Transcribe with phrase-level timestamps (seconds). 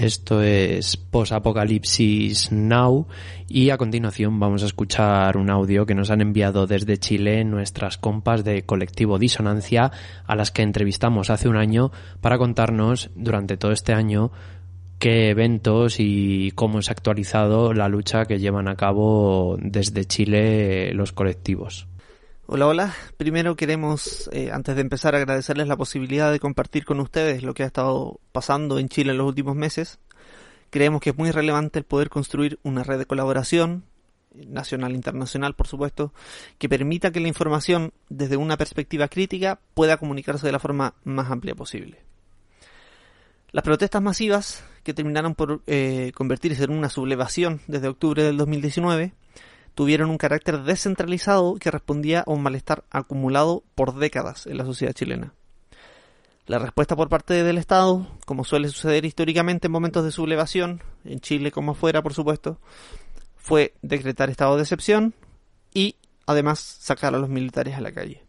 [0.00, 3.06] Esto es Post-Apocalipsis Now
[3.46, 7.98] y a continuación vamos a escuchar un audio que nos han enviado desde Chile nuestras
[7.98, 9.92] compas de colectivo Disonancia
[10.26, 11.92] a las que entrevistamos hace un año
[12.22, 14.32] para contarnos durante todo este año
[14.98, 20.94] qué eventos y cómo se ha actualizado la lucha que llevan a cabo desde Chile
[20.94, 21.89] los colectivos.
[22.52, 22.94] Hola, hola.
[23.16, 27.62] Primero queremos, eh, antes de empezar, agradecerles la posibilidad de compartir con ustedes lo que
[27.62, 30.00] ha estado pasando en Chile en los últimos meses.
[30.70, 33.84] Creemos que es muy relevante el poder construir una red de colaboración,
[34.34, 36.12] nacional e internacional, por supuesto,
[36.58, 41.30] que permita que la información, desde una perspectiva crítica, pueda comunicarse de la forma más
[41.30, 42.02] amplia posible.
[43.52, 49.12] Las protestas masivas, que terminaron por eh, convertirse en una sublevación desde octubre del 2019,
[49.80, 54.92] tuvieron un carácter descentralizado que respondía a un malestar acumulado por décadas en la sociedad
[54.92, 55.32] chilena.
[56.44, 61.20] La respuesta por parte del Estado, como suele suceder históricamente en momentos de sublevación, en
[61.20, 62.60] Chile como afuera, por supuesto,
[63.36, 65.14] fue decretar estado de excepción
[65.72, 68.22] y además sacar a los militares a la calle.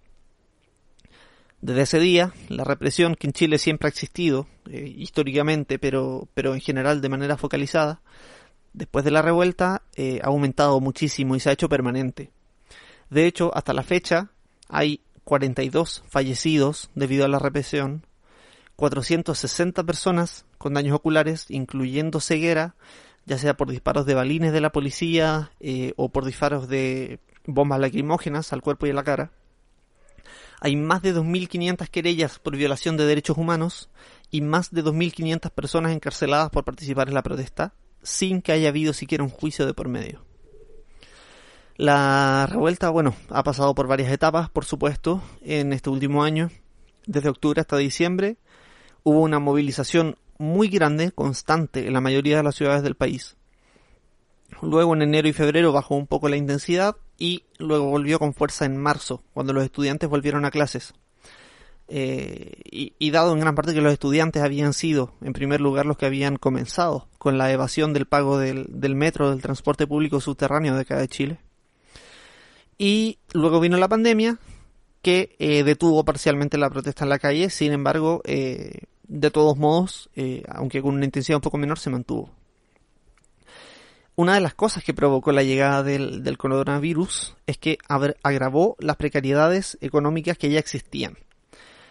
[1.59, 6.53] Desde ese día, la represión que en Chile siempre ha existido, eh, históricamente, pero, pero
[6.53, 7.99] en general de manera focalizada,
[8.73, 12.31] después de la revuelta eh, ha aumentado muchísimo y se ha hecho permanente.
[13.09, 14.31] De hecho, hasta la fecha
[14.69, 18.05] hay 42 fallecidos debido a la represión,
[18.75, 22.75] 460 personas con daños oculares, incluyendo ceguera,
[23.25, 27.79] ya sea por disparos de balines de la policía eh, o por disparos de bombas
[27.79, 29.31] lacrimógenas al cuerpo y a la cara.
[30.59, 33.89] Hay más de 2.500 querellas por violación de derechos humanos
[34.29, 38.93] y más de 2.500 personas encarceladas por participar en la protesta, sin que haya habido
[38.93, 40.23] siquiera un juicio de por medio.
[41.77, 46.51] La revuelta, bueno, ha pasado por varias etapas, por supuesto, en este último año.
[47.07, 48.37] Desde octubre hasta diciembre
[49.03, 53.35] hubo una movilización muy grande, constante, en la mayoría de las ciudades del país.
[54.61, 58.65] Luego en enero y febrero bajó un poco la intensidad y luego volvió con fuerza
[58.65, 60.93] en marzo, cuando los estudiantes volvieron a clases.
[61.93, 65.97] Eh, y, dado en gran parte que los estudiantes habían sido, en primer lugar, los
[65.97, 70.81] que habían comenzado con la evasión del pago del, metro, del transporte público subterráneo de
[70.81, 71.39] acá de Chile.
[72.77, 74.39] Y luego vino la pandemia,
[75.01, 80.09] que eh, detuvo parcialmente la protesta en la calle, sin embargo, eh, de todos modos,
[80.47, 82.29] aunque con una intensidad un poco menor, se mantuvo.
[84.15, 87.79] Una de las cosas que provocó la llegada del, del coronavirus es que
[88.23, 91.17] agravó las precariedades económicas que ya existían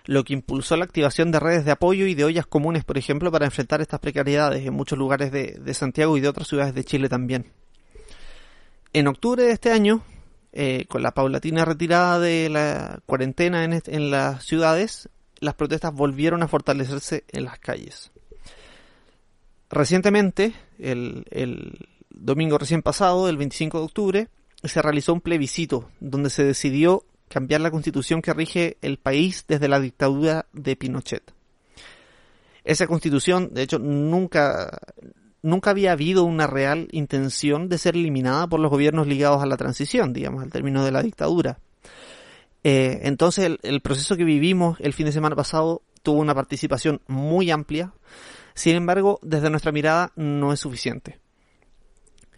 [0.06, 3.30] lo que impulsó la activación de redes de apoyo y de ollas comunes, por ejemplo,
[3.30, 7.08] para enfrentar estas precariedades en muchos lugares de, Santiago y de otras ciudades de Chile
[7.08, 7.46] también.
[8.92, 10.02] En octubre de este año,
[10.52, 15.08] eh, con la paulatina retirada de la cuarentena en, las ciudades,
[15.38, 18.10] las protestas volvieron a fortalecerse en las calles.
[19.70, 24.28] Recientemente, el, el domingo recién pasado, el 25 de octubre,
[24.64, 29.68] se realizó un plebiscito donde se decidió cambiar la constitución que rige el país desde
[29.68, 31.22] la dictadura de Pinochet.
[32.64, 34.80] Esa constitución, de hecho, nunca,
[35.40, 39.56] nunca había habido una real intención de ser eliminada por los gobiernos ligados a la
[39.56, 41.60] transición, digamos, al término de la dictadura.
[42.64, 47.52] Eh, entonces, el, proceso que vivimos el fin de semana pasado tuvo una participación muy
[47.52, 47.92] amplia.
[48.54, 51.20] Sin embargo, desde nuestra mirada no es suficiente.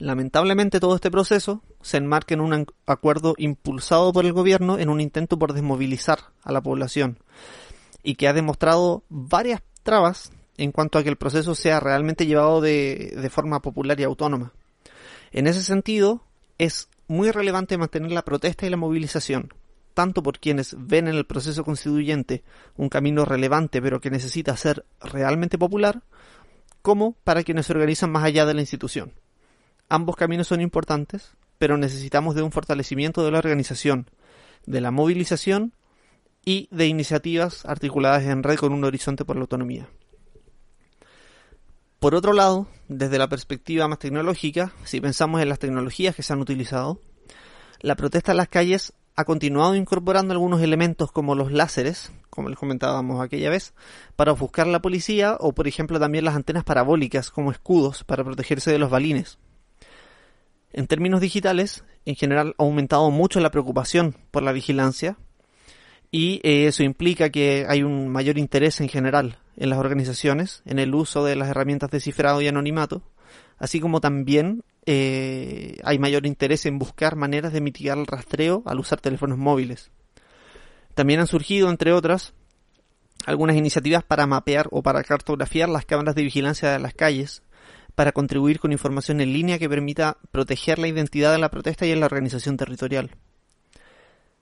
[0.03, 5.01] Lamentablemente todo este proceso se enmarca en un acuerdo impulsado por el gobierno en un
[5.01, 7.21] intento por desmovilizar a la población
[8.03, 12.61] y que ha demostrado varias trabas en cuanto a que el proceso sea realmente llevado
[12.61, 14.53] de, forma popular y autónoma.
[15.31, 16.25] En ese sentido,
[16.59, 19.55] es muy relevante mantener la protesta y la movilización,
[19.95, 22.43] tanto por quienes ven en el proceso constituyente
[22.75, 26.03] un camino relevante pero que necesita ser realmente popular,
[26.83, 29.13] como para quienes se organizan más allá de la institución.
[29.93, 34.09] Ambos caminos son importantes, pero necesitamos de un fortalecimiento de la organización,
[34.65, 35.75] de la movilización
[36.47, 39.91] y de iniciativas articuladas en red con un horizonte por la autonomía.
[41.99, 46.33] Por otro lado, desde la perspectiva más tecnológica, si pensamos en las tecnologías que se
[46.33, 46.99] han utilizado,
[47.81, 52.59] la protesta en las calles ha continuado incorporando algunos elementos como los láseres, como les
[52.59, 53.75] comentábamos aquella vez,
[54.17, 58.25] para ofuscar a la policía o por ejemplo también las antenas parabólicas como escudos para
[58.25, 59.37] protegerse de los balines.
[60.73, 65.17] En términos digitales, en general ha aumentado mucho la preocupación por la vigilancia
[66.11, 70.79] y eh, eso implica que hay un mayor interés en general en las organizaciones en
[70.79, 73.03] el uso de las herramientas de cifrado y anonimato,
[73.59, 78.81] así como también eh, hay mayor interés en buscar maneras de mitigar el rastreo al
[78.81, 79.91] usar teléfonos móviles.
[80.95, 82.35] También han surgido, entre otras,
[83.25, 87.43] algunas iniciativas para mapear o para cartografiar las cámaras de vigilancia de las calles,
[87.95, 91.93] para contribuir con información en línea que permita proteger la identidad de la protesta y
[91.93, 93.11] en la organización territorial.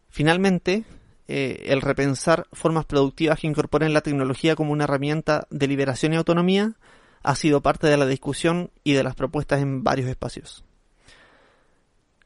[0.09, 0.85] Finalmente,
[1.29, 6.17] eh, el repensar formas productivas que incorporen la tecnología como una herramienta de liberación y
[6.17, 6.75] autonomía
[7.23, 10.65] ha sido parte de la discusión y de las propuestas en varios espacios.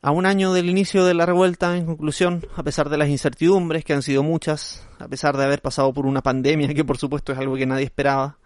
[0.00, 3.84] A un año del inicio de la revuelta, en conclusión, a pesar de las incertidumbres,
[3.84, 7.32] que han sido muchas, a pesar de haber pasado por una pandemia, que por supuesto
[7.32, 8.38] es algo que nadie esperaba,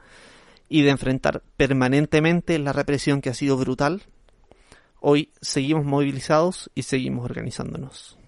[0.68, 4.02] y de enfrentar permanentemente la represión que ha sido brutal,
[5.00, 8.18] hoy seguimos movilizados y seguimos organizándonos.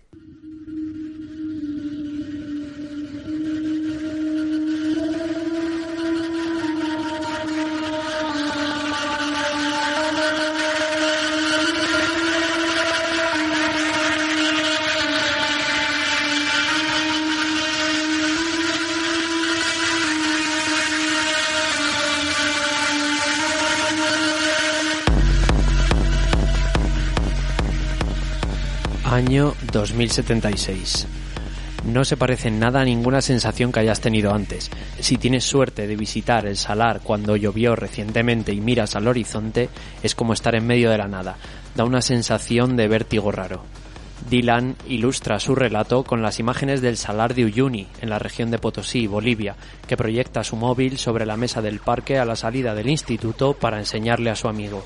[29.20, 31.06] Año 2076.
[31.84, 34.70] No se parece nada a ninguna sensación que hayas tenido antes.
[34.98, 39.68] Si tienes suerte de visitar el salar cuando llovió recientemente y miras al horizonte,
[40.02, 41.36] es como estar en medio de la nada.
[41.74, 43.62] Da una sensación de vértigo raro.
[44.30, 48.58] Dylan ilustra su relato con las imágenes del salar de Uyuni, en la región de
[48.58, 49.54] Potosí, Bolivia,
[49.86, 53.80] que proyecta su móvil sobre la mesa del parque a la salida del instituto para
[53.80, 54.82] enseñarle a su amigo.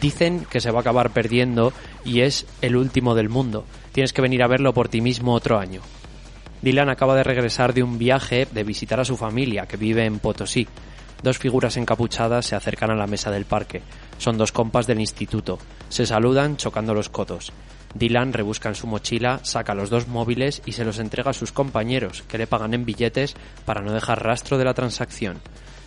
[0.00, 1.72] Dicen que se va a acabar perdiendo
[2.04, 3.64] y es el último del mundo.
[3.92, 5.80] Tienes que venir a verlo por ti mismo otro año.
[6.62, 10.18] Dylan acaba de regresar de un viaje de visitar a su familia, que vive en
[10.18, 10.66] Potosí.
[11.22, 13.82] Dos figuras encapuchadas se acercan a la mesa del parque.
[14.18, 15.58] Son dos compas del instituto.
[15.88, 17.52] Se saludan chocando los codos.
[17.94, 21.52] Dylan rebusca en su mochila, saca los dos móviles y se los entrega a sus
[21.52, 23.34] compañeros, que le pagan en billetes
[23.64, 25.40] para no dejar rastro de la transacción.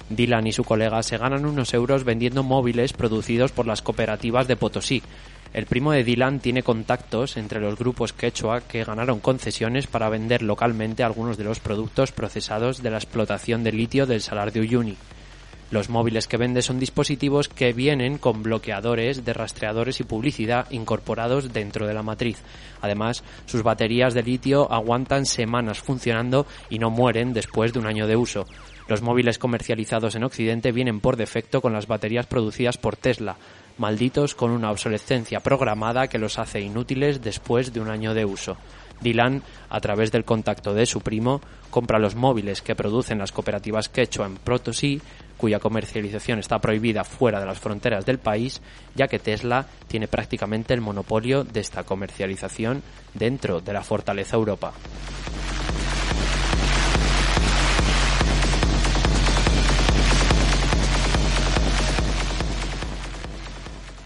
[0.09, 4.55] Dylan y su colega se ganan unos euros vendiendo móviles producidos por las cooperativas de
[4.55, 5.03] Potosí.
[5.53, 10.43] El primo de Dylan tiene contactos entre los grupos quechua que ganaron concesiones para vender
[10.43, 14.97] localmente algunos de los productos procesados de la explotación de litio del Salar de Uyuni.
[15.71, 21.53] Los móviles que vende son dispositivos que vienen con bloqueadores de rastreadores y publicidad incorporados
[21.53, 22.37] dentro de la matriz.
[22.81, 28.07] Además, sus baterías de litio aguantan semanas funcionando y no mueren después de un año
[28.07, 28.47] de uso.
[28.89, 33.37] Los móviles comercializados en Occidente vienen por defecto con las baterías producidas por Tesla,
[33.77, 38.57] malditos con una obsolescencia programada que los hace inútiles después de un año de uso.
[38.99, 41.39] Dylan, a través del contacto de su primo,
[41.69, 44.99] compra los móviles que producen las cooperativas Quechua en Protosí,
[45.37, 48.59] cuya comercialización está prohibida fuera de las fronteras del país,
[48.95, 52.81] ya que Tesla tiene prácticamente el monopolio de esta comercialización
[53.13, 54.73] dentro de la fortaleza Europa.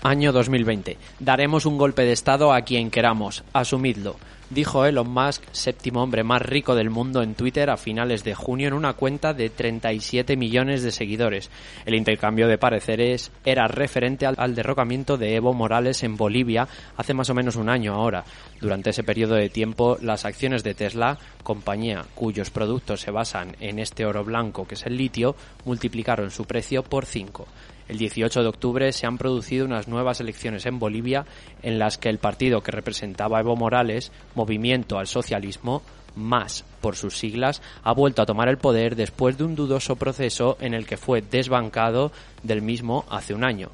[0.06, 0.98] Año 2020.
[1.22, 3.46] Daremos un golpe de Estado a quien queramos.
[3.54, 4.18] Asumidlo.
[4.50, 8.68] Dijo Elon Musk, séptimo hombre más rico del mundo en Twitter a finales de junio
[8.68, 11.50] en una cuenta de 37 millones de seguidores.
[11.86, 16.68] El intercambio de pareceres era referente al, derrocamiento de Evo Morales en Bolivia
[16.98, 18.26] hace más o menos un año ahora.
[18.60, 23.80] Durante ese periodo de tiempo, las acciones de Tesla, compañía cuyos productos se basan en
[23.80, 27.48] este oro blanco que es el litio, multiplicaron su precio por 5.
[27.88, 31.25] El 18 de octubre se han producido unas nuevas elecciones en Bolivia
[31.62, 35.82] en las que el partido que representaba Evo Morales, Movimiento al Socialismo,
[36.16, 40.58] más por sus siglas, ha vuelto a tomar el poder después de un dudoso proceso
[40.60, 42.12] en el que fue desbancado
[42.44, 43.70] del mismo hace un año.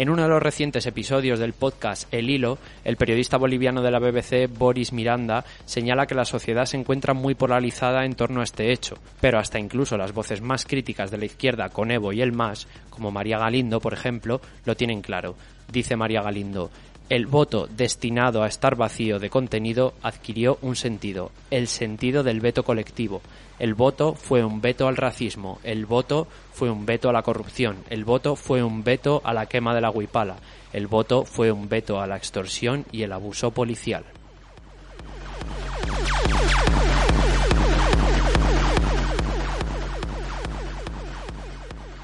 [0.00, 3.98] En uno de los recientes episodios del podcast El Hilo, el periodista boliviano de la
[3.98, 8.72] BBC, Boris Miranda, señala que la sociedad se encuentra muy polarizada en torno a este
[8.72, 12.32] hecho, pero hasta incluso las voces más críticas de la izquierda con Evo y el
[12.32, 15.34] MAS, como María Galindo, por ejemplo, lo tienen claro.
[15.70, 16.70] Dice María Galindo,
[17.10, 22.62] el voto destinado a estar vacío de contenido adquirió un sentido, el sentido del veto
[22.62, 23.20] colectivo.
[23.58, 27.78] El voto fue un veto al racismo, el voto fue un veto a la corrupción,
[27.90, 30.36] el voto fue un veto a la quema de la huipala,
[30.72, 34.04] el voto fue un veto a la extorsión y el abuso policial.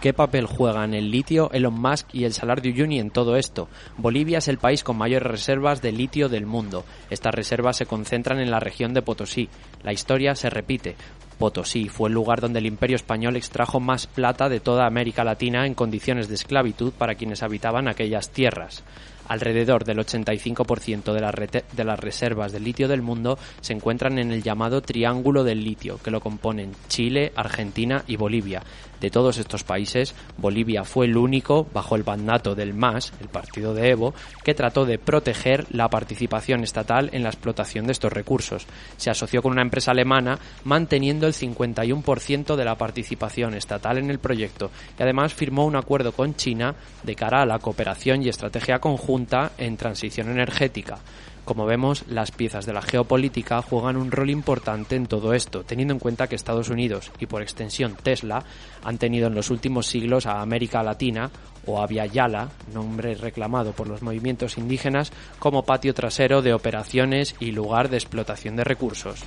[0.06, 3.68] ¿Qué papel juegan el litio, Elon Musk y el Salar de Uyuni en todo esto?
[3.98, 6.84] Bolivia es el país con mayores reservas de litio del mundo.
[7.10, 9.48] Estas reservas se concentran en la región de Potosí.
[9.82, 10.94] La historia se repite.
[11.38, 15.66] Potosí fue el lugar donde el imperio español extrajo más plata de toda América Latina
[15.66, 18.84] en condiciones de esclavitud para quienes habitaban aquellas tierras.
[19.28, 24.42] Alrededor del 85% de de las reservas de litio del mundo se encuentran en el
[24.42, 28.62] llamado Triángulo del Litio, que lo componen Chile, Argentina y Bolivia.
[29.00, 33.74] De todos estos países, Bolivia fue el único, bajo el mandato del MAS, el partido
[33.74, 38.66] de Evo, que trató de proteger la participación estatal en la explotación de estos recursos.
[38.96, 44.18] Se asoció con una empresa alemana manteniendo el 51% de la participación estatal en el
[44.18, 48.78] proyecto y además firmó un acuerdo con China de cara a la cooperación y estrategia
[48.78, 50.98] conjunta en transición energética.
[51.46, 55.94] Como vemos, las piezas de la geopolítica juegan un rol importante en todo esto, teniendo
[55.94, 58.42] en cuenta que Estados Unidos y por extensión Tesla
[58.82, 61.30] han tenido en los últimos siglos a América Latina
[61.64, 67.52] o a Yala, nombre reclamado por los movimientos indígenas, como patio trasero de operaciones y
[67.52, 69.22] lugar de explotación de recursos.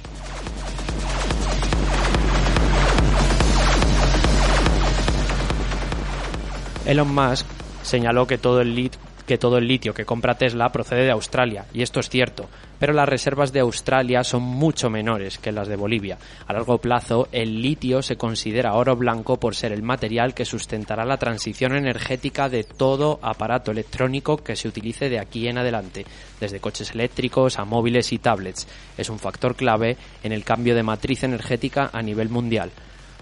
[6.86, 7.46] Elon Musk
[7.82, 8.92] señaló que todo el lead
[9.30, 12.94] que todo el litio que compra Tesla procede de Australia, y esto es cierto, pero
[12.94, 16.18] las reservas de Australia son mucho menores que las de Bolivia.
[16.48, 21.06] A largo plazo, el litio se considera oro blanco por ser el material que sustentará
[21.06, 26.08] la transición energética de todo aparato electrónico que se utilice de aquí en adelante,
[26.40, 28.68] desde coches eléctricos a móviles y tablets.
[28.98, 32.72] Es un factor clave en el cambio de matriz energética a nivel mundial.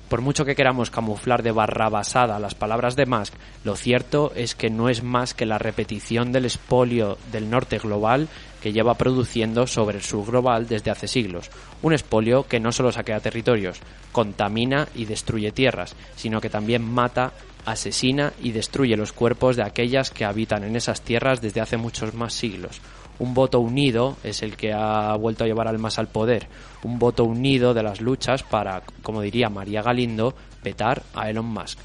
[0.10, 3.34] Por mucho que queramos camuflar de barra basada las palabras de Musk,
[3.66, 8.30] lo cierto es que no es más que la repetición del espolio del norte global
[8.62, 11.50] que lleva produciendo sobre el sur global desde hace siglos.
[11.82, 13.82] Un espolio que no solo saquea territorios,
[14.14, 17.34] contamina y destruye tierras, sino que también mata,
[17.66, 22.14] asesina y destruye los cuerpos de aquellas que habitan en esas tierras desde hace muchos
[22.14, 22.80] más siglos
[23.20, 26.48] un voto unido es el que ha vuelto a llevar al más al poder.
[26.84, 31.80] Un voto unido de las luchas para, como diría María Galindo, petar a Elon Musk.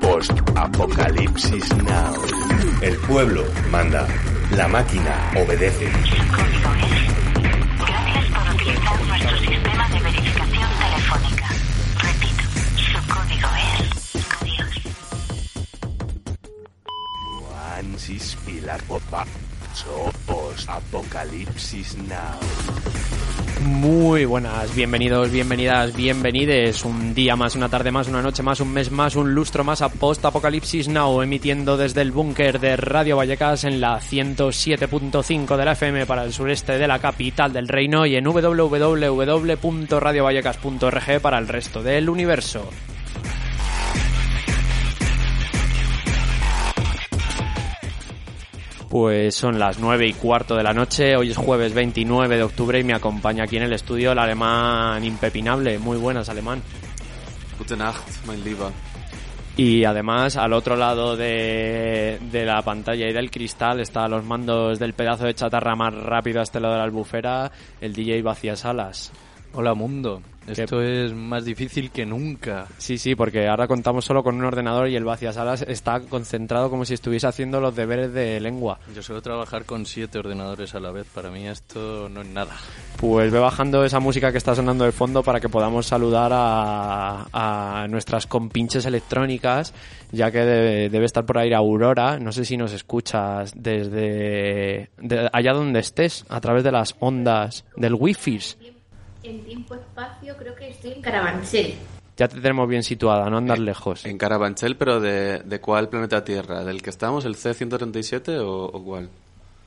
[0.00, 2.69] Post Apocalipsis Now.
[2.80, 4.06] El pueblo manda.
[4.52, 5.86] La máquina obedece.
[7.76, 11.48] Gracias por utilizar nuestro sistema de verificación telefónica.
[12.00, 12.42] Repito,
[12.76, 14.74] su código es adiós.
[18.46, 18.80] Pilar.
[19.74, 22.38] Somos Apocalipsis Now.
[23.62, 26.82] Muy buenas, bienvenidos, bienvenidas, bienvenides.
[26.84, 29.82] Un día más, una tarde más, una noche más, un mes más, un lustro más
[29.82, 35.64] a Post Apocalipsis Now, emitiendo desde el búnker de Radio Vallecas en la 107.5 de
[35.64, 41.48] la FM para el sureste de la capital del reino y en www.radiovallecas.org para el
[41.48, 42.70] resto del universo.
[48.90, 52.80] Pues son las nueve y cuarto de la noche, hoy es jueves 29 de octubre
[52.80, 55.78] y me acompaña aquí en el estudio el alemán impepinable.
[55.78, 56.60] Muy buenas, alemán.
[57.56, 58.72] Gute Nacht, mein Lieber.
[59.56, 64.80] Y además, al otro lado de, de la pantalla y del cristal está los mandos
[64.80, 68.64] del pedazo de chatarra más rápido a este lado de la albufera, el DJ Vacías
[68.64, 69.12] Alas.
[69.52, 72.66] Hola mundo, esto es más difícil que nunca.
[72.78, 76.84] Sí, sí, porque ahora contamos solo con un ordenador y el vaciasalas está concentrado como
[76.84, 78.78] si estuviese haciendo los deberes de lengua.
[78.94, 82.56] Yo suelo trabajar con siete ordenadores a la vez, para mí esto no es nada.
[82.96, 87.26] Pues ve bajando esa música que está sonando de fondo para que podamos saludar a,
[87.32, 89.74] a nuestras compinches electrónicas,
[90.12, 95.28] ya que debe, debe, estar por ahí Aurora, no sé si nos escuchas desde de
[95.32, 98.40] allá donde estés, a través de las ondas del wifi
[99.22, 101.74] en tiempo-espacio creo que estoy en Carabanchel.
[102.16, 104.04] Ya te tenemos bien situada, no andar lejos.
[104.04, 106.64] En Carabanchel, pero de, de, cuál planeta Tierra?
[106.64, 109.08] ¿Del que estamos, el C-137 o, o, cuál?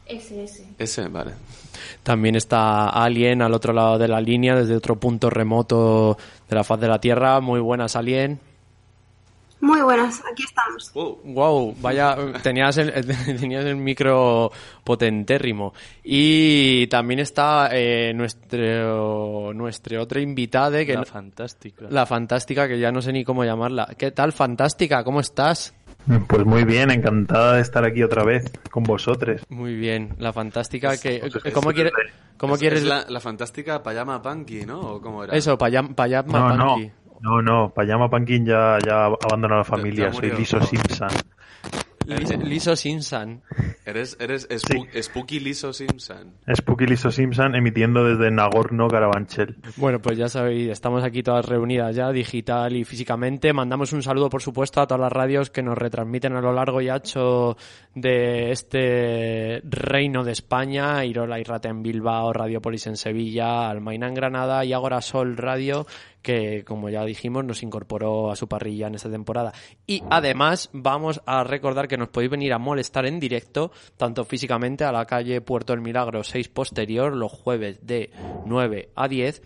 [0.05, 0.67] Ese, ese.
[0.77, 1.31] Ese, vale.
[2.03, 6.17] También está Alien al otro lado de la línea, desde otro punto remoto
[6.48, 7.39] de la faz de la Tierra.
[7.39, 8.39] Muy buenas, Alien.
[9.63, 10.91] Muy buenas, aquí estamos.
[10.93, 12.91] Wow, wow vaya, tenías el,
[13.39, 14.51] tenías el micro
[14.84, 15.74] potentérrimo.
[16.03, 20.84] Y también está eh, nuestro, nuestra otra invitada.
[20.84, 21.86] Que la no, fantástica.
[21.89, 23.88] La fantástica, que ya no sé ni cómo llamarla.
[23.98, 25.01] ¿Qué tal, fantástica?
[25.05, 25.74] ¿Cómo estás?
[26.27, 29.43] Pues muy bien, encantada de estar aquí otra vez con vosotros.
[29.48, 31.32] Muy bien, la fantástica que...
[31.53, 31.91] ¿Cómo, quiere,
[32.38, 32.82] cómo es, quieres...?
[32.82, 34.82] Es la, la, fantástica Payama Punky, ¿no?
[34.82, 35.34] ¿O cómo era?
[35.34, 36.88] Eso, Payama, Payama no, Punky.
[36.88, 37.02] No.
[37.24, 40.32] No, no, Payama Pankin ya, ya abandonó la familia, soy.
[40.32, 41.08] Liso Simpson.
[42.06, 43.42] Liso, Liso Simpson.
[43.86, 46.34] Eres, eres Spook- Spooky Liso Simpson.
[46.53, 49.56] Spooky Liso Simpson emitiendo desde Nagorno Carabanchel.
[49.77, 53.53] Bueno, pues ya sabéis, estamos aquí todas reunidas ya, digital y físicamente.
[53.53, 56.82] Mandamos un saludo, por supuesto, a todas las radios que nos retransmiten a lo largo
[56.82, 57.56] y ancho
[57.96, 64.13] de este reino de España, Irola y Rata en Bilbao, Radiopolis en Sevilla, Almaina en
[64.13, 65.86] Granada y Agora Sol Radio,
[66.24, 69.53] que como ya dijimos nos incorporó a su parrilla en esta temporada.
[69.86, 74.86] Y además vamos a recordar que nos podéis venir a molestar en directo, tanto físicamente
[74.86, 78.10] a la calle Puerto del Milagro 6 posterior, los jueves de
[78.46, 79.44] 9 a 10,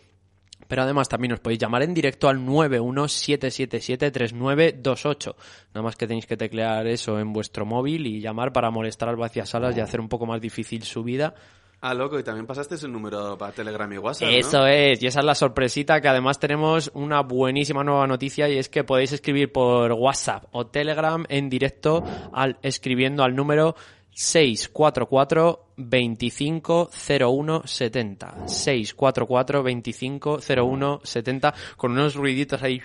[0.68, 5.36] pero además también os podéis llamar en directo al 917773928.
[5.74, 9.16] Nada más que tenéis que teclear eso en vuestro móvil y llamar para molestar al
[9.16, 11.34] vaciasalas y hacer un poco más difícil su vida.
[11.80, 15.20] Ah, loco, y también pasaste ese número para Telegram y WhatsApp, Eso es, y esa
[15.20, 19.52] es la sorpresita que además tenemos una buenísima nueva noticia y es que podéis escribir
[19.52, 22.04] por WhatsApp o Telegram en directo
[22.34, 23.76] al, escribiendo al número
[24.20, 32.82] 644 250170 644 250170 con unos ruiditos ahí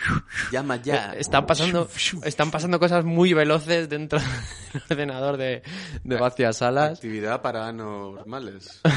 [0.52, 1.14] Llama ya.
[1.14, 1.88] Eh, están pasando
[2.24, 4.18] están pasando cosas muy veloces dentro
[4.74, 5.62] del ordenador de,
[6.04, 8.82] de Vacias Salas Actividad paranormales.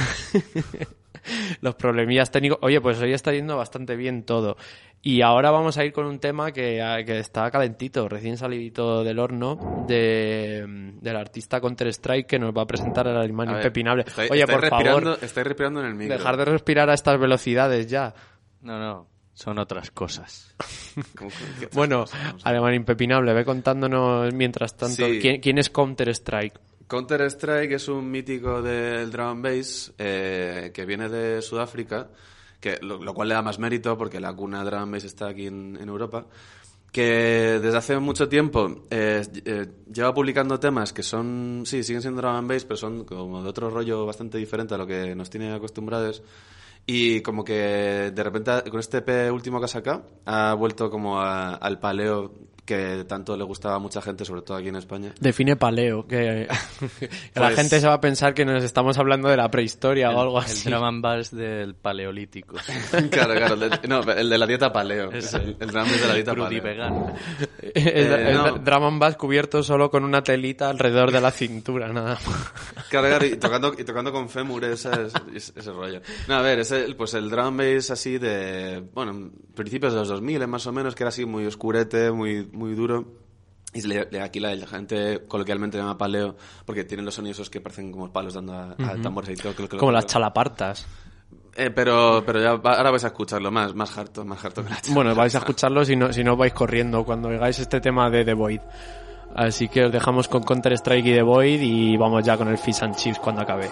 [1.61, 2.59] los problemillas técnicos.
[2.61, 4.57] Oye, pues hoy está yendo bastante bien todo.
[5.07, 9.03] Y ahora vamos a ir con un tema que, ah, que está calentito, recién salidito
[9.03, 10.65] del horno, de,
[10.99, 14.03] del artista Counter-Strike que nos va a presentar el alemán A ver, impepinable.
[14.31, 16.17] Oye, por favor, Estáis respirando en el micro.
[16.17, 18.15] dejar de respirar a estas velocidades ya.
[18.61, 20.55] No, no, son otras cosas.
[21.15, 22.05] ¿Cómo- qué- qué- Bueno,
[22.43, 25.19] alemán impepinable, ve contándonos mientras tanto Sí.
[25.21, 26.59] ¿quién, quién es Counter-Strike.
[26.87, 32.07] Counter-Strike es un mítico del drum and bass eh, que viene de Sudáfrica,
[32.59, 35.47] que, lo, lo cual le da más mérito porque la cuna drum bass está aquí
[35.47, 36.25] en, en Europa,
[36.91, 42.21] que desde hace mucho tiempo eh, eh, lleva publicando temas que son, sí, siguen siendo
[42.21, 45.29] drum and bass, pero son como de otro rollo bastante diferente a lo que nos
[45.29, 46.23] tiene acostumbrados.
[46.87, 51.19] Y como que de repente con este EP último que ha sacado ha vuelto como
[51.19, 52.31] a- al paleo
[52.65, 55.13] que tanto le gustaba a mucha gente, sobre todo aquí en España.
[55.19, 56.47] Define paleo, que,
[57.35, 60.19] la Pues- gente se va a pensar que nos estamos hablando de la prehistoria o
[60.19, 60.69] algo el así.
[60.69, 62.55] drum and bass del paleolítico.
[63.11, 63.53] Claro, claro.
[63.55, 65.11] el de- no, el de la dieta paleo.
[65.11, 66.63] Es el, el drum de la dieta paleo.
[66.63, 67.13] vegano.
[67.77, 68.57] Eh, es no.
[68.59, 72.23] drum and bass cubierto solo con una telita alrededor de la cintura, nada más.
[72.89, 74.89] Claro, claro, y tocando, y tocando con fémur ese,
[75.33, 75.99] ese, ese rollo.
[76.27, 80.07] No, a ver, es el, pues el drum bass así de, bueno, principios de los
[80.09, 83.05] 2000 más o menos, que era así muy oscurete, muy, muy duro.
[83.73, 87.49] Y se le- aquí la, la gente coloquialmente llama paleo porque tienen los sonidos esos
[87.49, 89.01] que parecen como palos dando a, a Ujú.
[89.01, 89.53] tambores y todo.
[89.77, 90.87] Como las chalapartas.
[91.57, 94.77] Eh, pero, pero ya ahora vais a escucharlo más, más harto, más harto que la
[94.93, 98.23] Bueno, vais a escucharlo si no, si no vais corriendo cuando oigáis este tema de
[98.25, 98.61] The Void.
[99.35, 102.81] Así que os dejamos con Counter-Strike y The Void y vamos ya con el Fish
[102.83, 103.69] and Chips cuando acabe.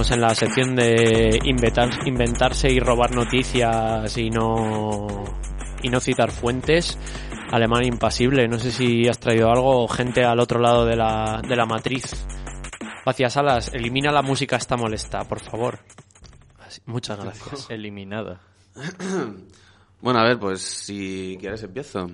[0.00, 5.06] Estamos en la sección de inventar, inventarse y robar noticias y no
[5.82, 6.98] y no citar fuentes.
[7.50, 8.48] Alemán impasible.
[8.48, 9.86] No sé si has traído algo.
[9.88, 12.24] Gente al otro lado de la, de la matriz.
[13.04, 15.80] Vacias alas, elimina la música está molesta, por favor.
[16.60, 17.66] Así- Muchas gracias.
[17.70, 18.40] Eliminada.
[20.02, 22.10] Bueno, a ver, pues si quieres empiezo.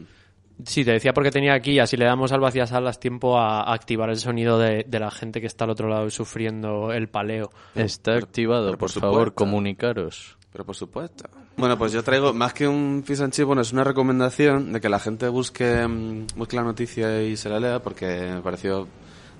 [0.65, 3.75] Sí, te decía porque tenía aquí, así le damos al vacías alas tiempo a, a
[3.75, 7.09] activar el sonido de, de la gente que está al otro lado y sufriendo el
[7.09, 7.51] paleo.
[7.75, 10.37] Está activado, pero por, por favor, comunicaros.
[10.53, 11.29] Pero por supuesto.
[11.59, 14.81] Bueno, pues yo traigo, más que un fish and chip, bueno, es una recomendación de
[14.81, 18.89] que la gente busque, mm, busque la noticia y se la lea, porque me pareció,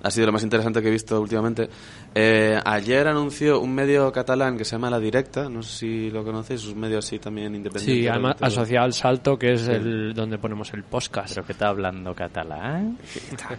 [0.03, 1.69] ha sido lo más interesante que he visto últimamente.
[2.13, 6.23] Eh, ayer anunció un medio catalán que se llama La Directa, no sé si lo
[6.23, 8.01] conocéis, es un medio así también independiente.
[8.01, 11.33] Sí, además asociado al salto, que es el donde ponemos el podcast.
[11.33, 12.97] ¿Pero qué está hablando catalán?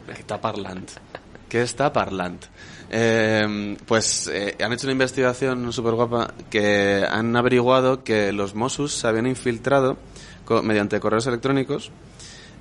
[0.07, 0.91] que está parlant.
[1.49, 2.45] Que está parlant.
[2.91, 8.93] Eh, pues eh, han hecho una investigación súper guapa que han averiguado que los Mossos
[8.93, 9.99] se habían infiltrado
[10.63, 11.91] mediante correos electrónicos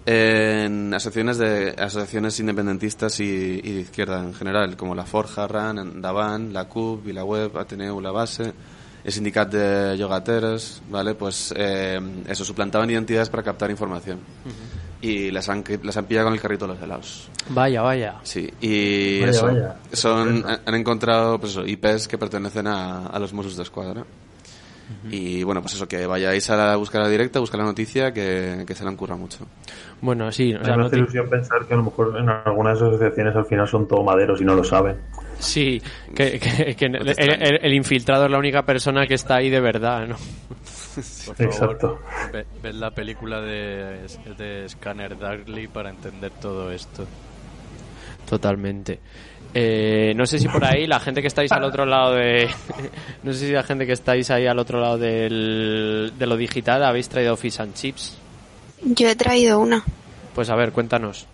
[0.10, 6.02] en asociaciones de asociaciones independentistas y, y de izquierda en general, como la Forja, RAN,
[6.02, 8.54] Davant, la CUP, Vilaweb, Ateneu, La Base,
[9.04, 11.14] el Sindicato de Yogateros, ¿vale?
[11.16, 14.20] Pues eh, eso, suplantaban identidades para captar información.
[15.02, 17.30] Y las han, las han pillado con el carrito de los helados.
[17.50, 18.16] Vaya, vaya.
[18.24, 19.76] Sí, y Vaya, eso, vaya.
[19.92, 24.06] son, han encontrado pues eso, IPs que pertenecen a, a los Mossos de Escuadra.
[25.12, 28.64] Y bueno, pues eso, que vayáis a la buscar la directa, buscar la noticia, que,
[28.66, 29.40] que se la han currado mucho.
[30.00, 32.16] Bueno, sí, o A sea, me no hace te- ilusión pensar que a lo mejor
[32.20, 34.96] en algunas asociaciones al final son todo maderos y no lo saben.
[35.40, 35.82] sí,
[36.16, 40.16] que, que- que el, infiltrado es la única persona que está ahí de verdad, ¿no?
[40.16, 41.04] Por
[41.36, 42.00] favor, Exacto.
[42.34, 44.06] ve- ved la película de,
[44.38, 47.06] de Scanner Darkly para entender todo esto.
[48.30, 49.00] Totalmente.
[49.54, 52.48] Eh, no sé si por ahí la gente que estáis al otro lado de...
[53.24, 56.84] no sé si la gente que estáis ahí al otro lado del, de lo digital
[56.84, 58.18] habéis traído fish and chips.
[58.82, 59.84] Yo he traído una.
[60.36, 61.26] Pues a ver, cuéntanos.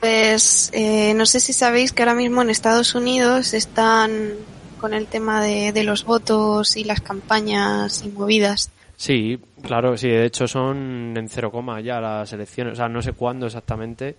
[0.00, 4.32] Pues eh, no sé si sabéis que ahora mismo en Estados Unidos están
[4.80, 8.70] con el tema de, de los votos y las campañas y movidas.
[8.96, 13.02] Sí, claro, sí, de hecho son en cero coma ya las elecciones, o sea, no
[13.02, 14.16] sé cuándo exactamente.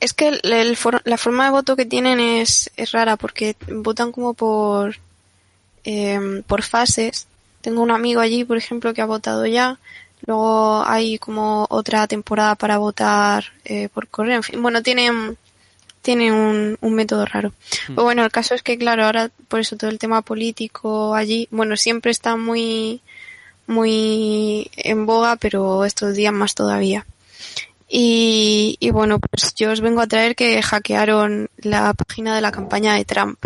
[0.00, 3.56] Es que el- el for- la forma de voto que tienen es, es rara porque
[3.68, 4.96] votan como por,
[5.84, 7.26] em, por fases.
[7.60, 9.78] Tengo un amigo allí, por ejemplo, que ha votado ya.
[10.26, 14.36] Luego hay como otra temporada para votar eh, por correo.
[14.36, 15.36] En fin, bueno, tienen,
[16.00, 17.52] tienen un, un método raro.
[17.88, 21.48] Pero bueno, el caso es que, claro, ahora por eso todo el tema político allí,
[21.50, 23.00] bueno, siempre está muy,
[23.66, 27.04] muy en boga, pero estos días más todavía.
[27.88, 32.52] Y, y bueno, pues yo os vengo a traer que hackearon la página de la
[32.52, 33.38] campaña de Trump.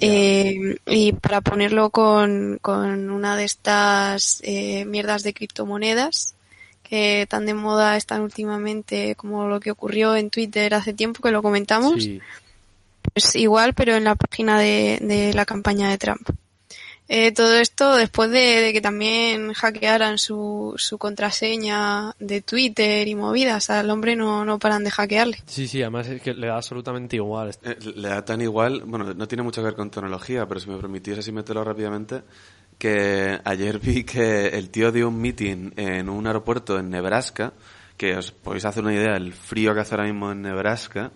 [0.00, 6.34] Eh, y para ponerlo con, con una de estas eh, mierdas de criptomonedas
[6.82, 11.30] que tan de moda están últimamente como lo que ocurrió en Twitter hace tiempo que
[11.30, 12.20] lo comentamos, Sí.
[13.12, 16.28] pues igual pero en la página de, de la campaña de Trump.
[17.06, 23.14] Eh, todo esto después de, de que también hackearan su, su contraseña de Twitter y
[23.14, 23.68] movidas.
[23.68, 25.38] Al hombre no, no paran de hackearle.
[25.46, 27.50] Sí, sí, además es que le da absolutamente igual.
[27.62, 30.70] Eh, le da tan igual, bueno, no tiene mucho que ver con tecnología, pero si
[30.70, 32.22] me permitís así meterlo rápidamente,
[32.78, 37.52] que ayer vi que el tío dio un meeting en un aeropuerto en Nebraska,
[37.96, 41.12] que os podéis hacer una idea del frío que hace ahora mismo en Nebraska.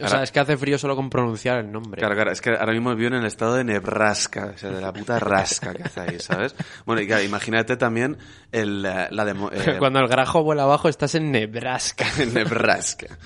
[0.00, 1.98] O sea, es que hace frío solo con pronunciar el nombre.
[1.98, 4.80] Claro, claro, es que ahora mismo vivo en el estado de Nebraska, o sea, de
[4.80, 6.54] la puta rasca que hace ahí, ¿sabes?
[6.84, 8.16] Bueno, y claro, imagínate también
[8.52, 12.06] el, eh, la demo, eh, Cuando el grajo vuela abajo estás en Nebraska.
[12.18, 13.18] en Nebraska.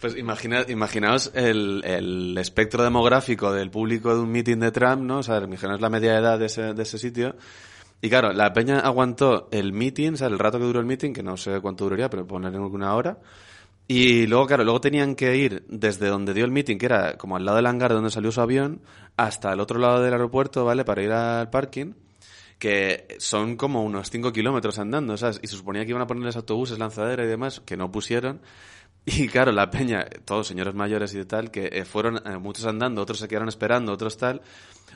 [0.00, 5.18] Pues imagina, imaginaos el, el espectro demográfico del público de un meeting de Trump, ¿no?
[5.18, 7.36] O sea, imaginaos la media edad de ese, de ese sitio.
[8.02, 11.14] Y claro, la peña aguantó el meeting, o sea, el rato que duró el meeting,
[11.14, 13.16] que no sé cuánto duraría, pero poner en alguna hora.
[13.86, 17.36] Y luego, claro, luego tenían que ir desde donde dio el meeting, que era como
[17.36, 18.80] al lado del hangar donde salió su avión,
[19.16, 20.84] hasta el otro lado del aeropuerto, ¿vale?
[20.84, 21.92] Para ir al parking
[22.58, 25.38] que son como unos 5 kilómetros andando, ¿sabes?
[25.42, 28.40] Y se suponía que iban a ponerles autobuses, lanzadera y demás, que no pusieron.
[29.20, 32.64] Y claro, la peña, todos señores mayores y de tal, que eh, fueron eh, muchos
[32.64, 34.40] andando, otros se quedaron esperando, otros tal.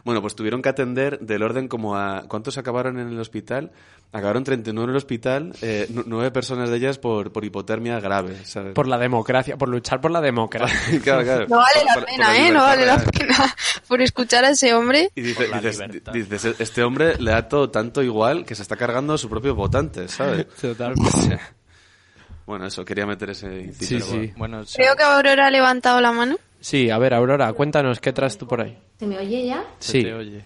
[0.05, 2.23] Bueno, pues tuvieron que atender del orden como a...
[2.29, 3.73] ¿Cuántos acabaron en el hospital?
[4.12, 8.42] Acabaron 39 en el hospital, eh, nu- nueve personas de ellas por, por hipotermia grave,
[8.47, 8.73] ¿sabes?
[8.75, 10.79] Por la democracia, por luchar por la democracia.
[11.03, 11.47] Claro, claro.
[11.49, 12.51] No vale la Por- por pena, la ¿eh?
[12.53, 13.55] No vale la pena
[13.88, 15.11] por escuchar a ese hombre.
[15.14, 16.12] Y dice- Por la dices, libertad.
[16.14, 19.55] dices, este hombre le da todo tanto igual que se está cargando a su propio
[19.55, 20.47] votante, ¿sabes?
[20.61, 21.38] Totalmente.
[22.49, 24.07] Bueno, eso, quería meter ese inciso.
[24.07, 24.33] Sí, sí.
[24.39, 26.37] Bueno, se- Creo que Aurora ha levantado la mano.
[26.61, 28.77] Sí, a ver, Aurora, cuéntanos, ¿qué traes tú por ahí?
[28.99, 29.65] ¿Se me oye ya?
[29.79, 30.03] se Sí.
[30.03, 30.45] te oye.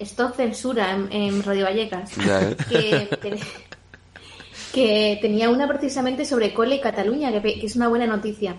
[0.00, 2.14] Esto censura en, en Radio Vallecas.
[2.16, 2.56] Ya, ¿eh?
[2.68, 3.38] que, ten-
[4.74, 8.56] que tenía una precisamente sobre Cole y Cataluña, que, que es una buena noticia.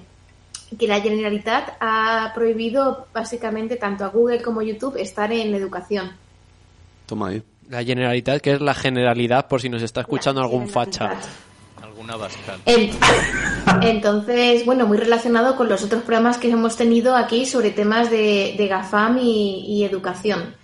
[0.80, 6.14] Que la Generalitat ha prohibido básicamente tanto a Google como YouTube estar en educación.
[7.06, 7.44] Toma ahí.
[7.70, 11.18] La Generalitat, que es la generalidad, por si nos está escuchando La algún facha.
[12.04, 12.74] Alguna bastante.
[12.74, 12.92] En-
[13.82, 18.56] Entonces, bueno, muy relacionado con los otros programas que hemos tenido aquí sobre temas de,
[18.58, 20.56] de GAFAM y, y educación.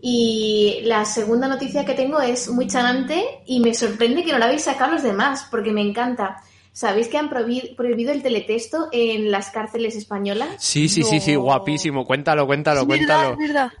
[0.00, 4.46] Y la segunda noticia que tengo es muy chanante y me sorprende que no la
[4.46, 6.36] habéis sacado los demás, porque me encanta.
[6.72, 10.48] ¿Sabéis que han prohibi- prohibido el teletexto en las cárceles españolas?
[10.58, 12.04] Sí, sí, sí, sí, guapísimo.
[12.04, 13.32] Cuéntalo, cuéntalo, es verdad, cuéntalo.
[13.32, 13.72] es verdad.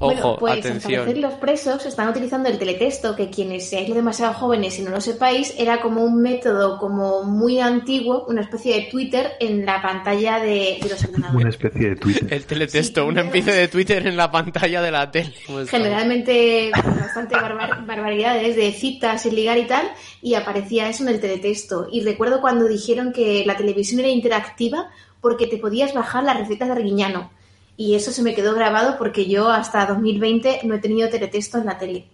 [0.00, 1.00] Ojo, bueno, pues al atención.
[1.00, 5.00] parecer los presos están utilizando el teletexto, que quienes seáis demasiado jóvenes y no lo
[5.00, 10.38] sepáis, era como un método como muy antiguo, una especie de Twitter en la pantalla
[10.38, 11.48] de, de los Una ordenadores.
[11.56, 12.32] especie de Twitter.
[12.32, 15.34] El teletexto, Sí, un empiece de Twitter en la pantalla de la tele.
[15.68, 19.90] Generalmente con bastante barbar- barbaridades de citas sin ligar y tal,
[20.22, 21.88] y aparecía eso en el teletexto.
[21.90, 26.68] Y recuerdo cuando dijeron que la televisión era interactiva porque te podías bajar las recetas
[26.68, 27.30] de Arguiñano.
[27.78, 31.66] Y eso se me quedó grabado porque yo hasta 2020 no he tenido teletexto en
[31.66, 32.08] la tele.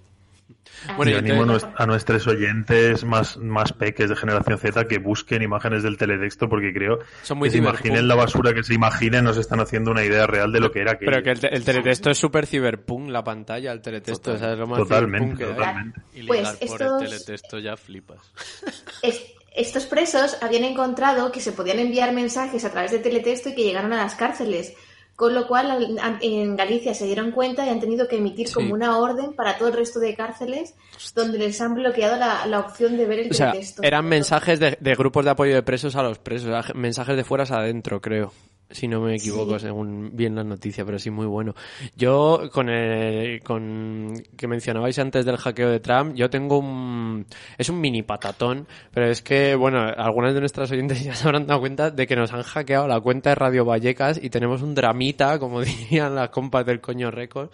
[0.98, 1.46] Bueno, y animo
[1.76, 6.70] a nuestros oyentes más, más peques de generación Z que busquen imágenes del teletexto porque
[6.74, 10.04] creo Son muy que se imaginen la basura que se imaginen, nos están haciendo una
[10.04, 11.10] idea real de lo que era aquello.
[11.10, 14.36] Pero que el, te- el teletexto es súper ciberpunk, la pantalla, el teletexto, Total.
[14.36, 15.50] o sea, es lo más Totalmente, hay.
[15.54, 16.00] totalmente.
[16.12, 18.18] Y Pues ligar por estos- el teletexto ya flipas.
[19.02, 19.24] Es-
[19.56, 23.62] estos presos habían encontrado que se podían enviar mensajes a través de teletexto y que
[23.62, 24.74] llegaron a las cárceles.
[25.16, 28.54] Con lo cual, en Galicia se dieron cuenta y han tenido que emitir Sí.
[28.54, 30.74] como una orden para todo el resto de cárceles
[31.14, 34.76] donde les han bloqueado la, la opción de ver el O sea, eran mensajes de,
[34.80, 38.32] de grupos de apoyo de presos a los presos, mensajes de fueras adentro, creo.
[38.70, 39.66] Si no me equivoco, Sí.
[39.66, 41.54] según bien la noticia, pero sí muy bueno.
[41.96, 47.26] Yo, con el, con que mencionabais antes del hackeo de Trump, yo tengo un,
[47.58, 51.46] es un mini patatón, pero es que, bueno, algunas de nuestras oyentes ya se habrán
[51.46, 54.74] dado cuenta de que nos han hackeado la cuenta de Radio Vallecas y tenemos un
[54.74, 57.50] dramita, como dirían las compas del coño récord,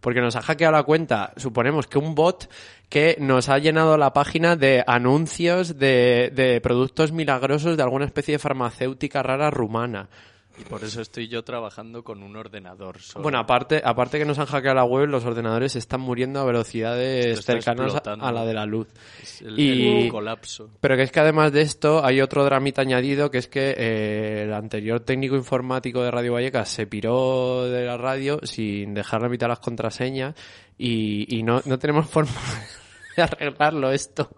[0.00, 2.48] porque nos ha hackeado la cuenta, suponemos que un bot
[2.88, 8.32] que nos ha llenado la página de anuncios de, de productos milagrosos de alguna especie
[8.32, 10.08] de farmacéutica rara rumana.
[10.56, 13.24] Y por eso estoy yo trabajando con un ordenador solo.
[13.24, 17.44] Bueno, aparte, aparte que nos han hackeado la web, los ordenadores están muriendo a velocidades
[17.44, 18.86] cercanas a, la de la luz.
[19.20, 20.70] Es el, y- el colapso.
[20.80, 24.42] Pero que es que además de esto hay otro dramita añadido que es que eh,
[24.44, 29.48] el anterior técnico informático de Radio Vallecas se piró de la radio sin dejarle mitad
[29.48, 30.34] las contraseñas
[30.78, 32.30] y, y no, no tenemos forma
[33.16, 34.30] de arreglarlo esto.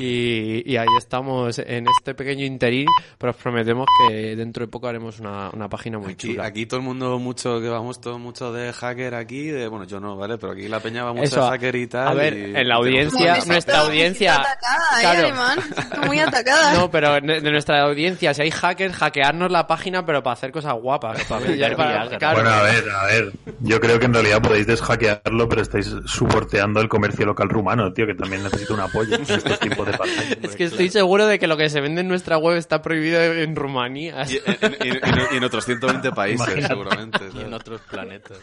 [0.00, 2.86] Y, y ahí estamos en este pequeño interín,
[3.18, 6.46] pero os prometemos que dentro de poco haremos una, una página muy Aquí, chula.
[6.46, 10.00] aquí todo el mundo mucho, que vamos todo mucho de hacker aquí, de, bueno, yo
[10.00, 10.38] no, ¿vale?
[10.38, 12.08] Pero aquí la peña va mucho Eso, de hacker y tal.
[12.08, 14.36] a ver, y- en la audiencia, nuestra audiencia...
[14.36, 16.06] Atacada, ¿eh, Claro.
[16.06, 16.74] muy atacada.
[16.74, 20.74] No, pero de, nuestra audiencia, si hay hackers, hackearnos la página, pero para hacer cosas
[20.74, 21.22] guapas.
[21.24, 22.34] Para Ya, vender para- claro.
[22.42, 23.32] Bueno, a ver, a ver.
[23.60, 28.06] Yo creo que en realidad podéis deshackearlo, pero estáis soporteando el comercio local rumano, tío,
[28.06, 30.38] que también necesita un apoyo estos tiempos de pandemia.
[30.42, 33.20] Es que estoy seguro de que lo que se vende en nuestra web está prohibido
[33.22, 34.24] en Rumanía.
[34.28, 36.74] Y, en- y- y en otros 120 países, Imagínate.
[36.74, 37.18] seguramente.
[37.24, 37.52] Y en ¿sabes?
[37.54, 38.38] otros planetas.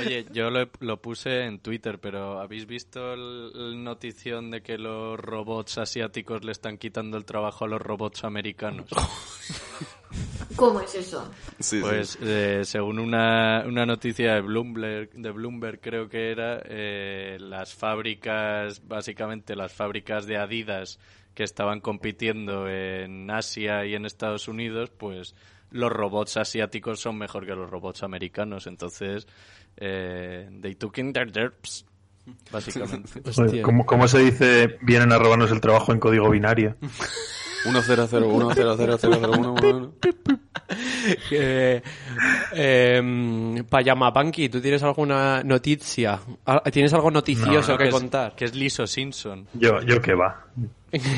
[0.00, 5.18] Oye, yo lo, lo puse en Twitter, pero ¿habéis visto el notición de que los
[5.18, 8.86] robots asiáticos le están quitando el trabajo a los robots americanos?
[10.58, 11.30] ¿Cómo es eso?
[11.60, 11.80] Sí, sí.
[11.80, 17.74] Pues eh, según una, una noticia de Bloomberg, de Bloomberg creo que era, eh, las
[17.74, 20.98] fábricas, básicamente las fábricas de Adidas
[21.34, 25.36] que estaban compitiendo en Asia y en Estados Unidos, pues
[25.70, 28.66] los robots asiáticos son mejor que los robots americanos.
[28.66, 29.28] Entonces,
[29.76, 31.86] eh, they took in their derps,
[32.50, 33.22] básicamente.
[33.62, 36.76] ¿Cómo, cómo se dice vienen a robarnos el trabajo en código binario?
[37.64, 40.37] 100100011.
[41.30, 41.82] Eh,
[42.52, 46.20] eh, Payamapanqui, ¿tú tienes alguna noticia?
[46.46, 48.34] Ah, ¿Tienes algo noticioso No, que es- contar?
[48.34, 49.46] que es Liso Simpson.
[49.54, 50.44] Yo, yo qué va.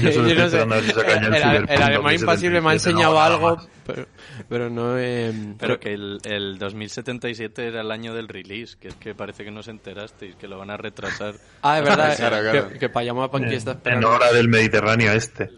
[0.02, 0.28] Yo solo
[0.82, 4.06] si sacan ya el el, el alemán impasible me ha 2077, enseñado no, algo, pero,
[4.48, 5.32] pero no he...
[5.58, 9.52] Pero que el, el 2077 era el año del release, que es que parece que
[9.52, 11.34] no os enterasteis, que lo van a retrasar.
[11.62, 12.68] Ah, es verdad, Claro, eh, claro.
[12.70, 14.10] que, que Payama Panqui está En esperando.
[14.10, 15.50] hora del Mediterráneo este.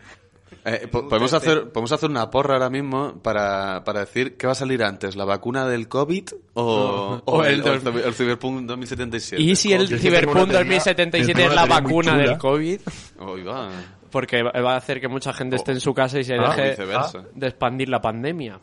[0.65, 4.53] Eh, po- podemos, hacer, podemos hacer una porra ahora mismo para, para decir qué va
[4.53, 9.43] a salir antes, la vacuna del COVID o, O o el el, el Cyberpunk 2077.
[9.43, 12.81] ¿Y si el Yo Cyberpunk una teoría- 2077 tengo es la vacuna del COVID?
[13.19, 13.71] Oh, va.
[14.11, 16.71] Porque va a hacer que mucha gente esté en su casa y se Ah, deje
[16.71, 17.25] viceversa.
[17.35, 18.61] de expandir la pandemia.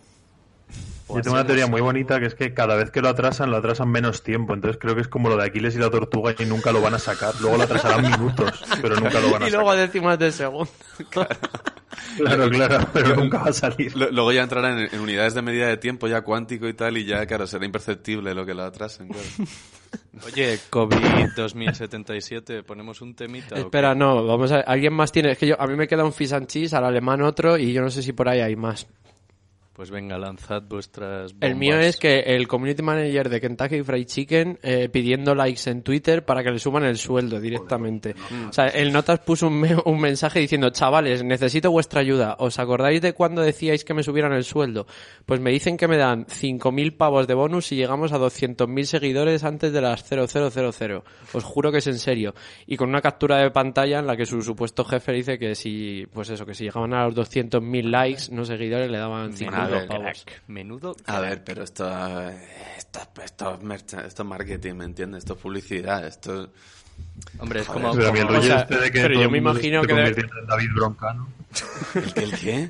[1.09, 3.57] Yo tengo una teoría muy bonita que es que cada vez que lo atrasan, lo
[3.57, 4.53] atrasan menos tiempo.
[4.53, 6.93] Entonces creo que es como lo de Aquiles y la tortuga y nunca lo van
[6.93, 7.33] a sacar.
[7.41, 9.87] Luego lo atrasarán minutos, pero nunca lo van a Y luego sacar.
[9.87, 10.69] décimas de segundo.
[11.09, 11.35] Claro,
[12.17, 13.95] claro, pero nunca va a salir.
[13.95, 17.05] Luego ya entrarán en, en unidades de medida de tiempo ya cuántico y tal y
[17.05, 19.07] ya, claro, será imperceptible lo que lo atrasen.
[19.07, 19.27] Claro.
[20.25, 23.55] Oye, COVID 2077, ¿ponemos un temita?
[23.55, 26.13] Espera, no, vamos a alguien más tiene, es que yo a mí me queda un
[26.13, 28.87] fish and cheese, al alemán otro y yo no sé si por ahí hay más.
[29.79, 31.57] Pues venga, lanzad vuestras El bombas.
[31.57, 36.25] mío es que el community manager de Kentucky Fried Chicken eh, pidiendo likes en Twitter
[36.25, 38.13] para que le suban el sueldo directamente.
[38.49, 42.35] O sea, el Notas puso un, me- un mensaje diciendo, chavales, necesito vuestra ayuda.
[42.39, 44.85] ¿Os acordáis de cuando decíais que me subieran el sueldo?
[45.25, 49.45] Pues me dicen que me dan 5.000 pavos de bonus si llegamos a 200.000 seguidores
[49.45, 51.03] antes de las 0000.
[51.31, 52.33] Os juro que es en serio.
[52.67, 56.05] Y con una captura de pantalla en la que su supuesto jefe dice que si,
[56.11, 59.87] pues eso, que si llegaban a los 200.000 likes, no seguidores, le daban 5.000 ver,
[59.87, 60.23] pavos.
[60.25, 61.87] Crack, menudo A ver, pero esto,
[62.77, 65.19] esto, esto, es mercha- esto es marketing, ¿me entiendes?
[65.19, 66.51] Esto es publicidad, esto...
[67.39, 67.93] Hombre, es Joder, como...
[67.95, 71.27] Pero como- o sea, este de que pero todo yo me imagino que David Broncano.
[71.95, 72.21] ¿El qué?
[72.23, 72.69] ¿El qué?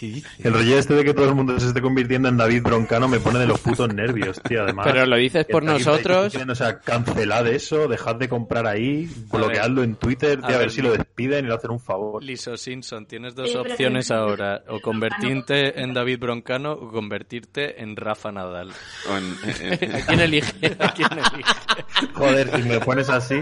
[0.00, 0.32] ¿Qué dices?
[0.46, 3.20] El rollo este de que todo el mundo se esté convirtiendo en David Broncano me
[3.20, 4.86] pone de los putos nervios, tío, además.
[4.90, 6.32] Pero lo dices por nosotros.
[6.32, 10.52] Chicken, O sea, cancelad eso, dejad de comprar ahí, bloqueadlo en Twitter, tío, a a,
[10.52, 12.24] ver ver, si lo despiden y le hacen un favor.
[12.24, 14.62] Liso Simpson, tienes dos opciones ahora.
[14.68, 18.72] O convertirte en David Broncano o convertirte en Rafa Nadal.
[19.10, 20.76] En- ¿A quién elige?
[20.78, 21.52] ¿A quién elige?
[22.14, 23.38] Joder, si me pones así,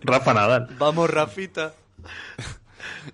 [0.00, 0.66] Rafa Nadal.
[0.80, 1.74] Vamos, Rafita.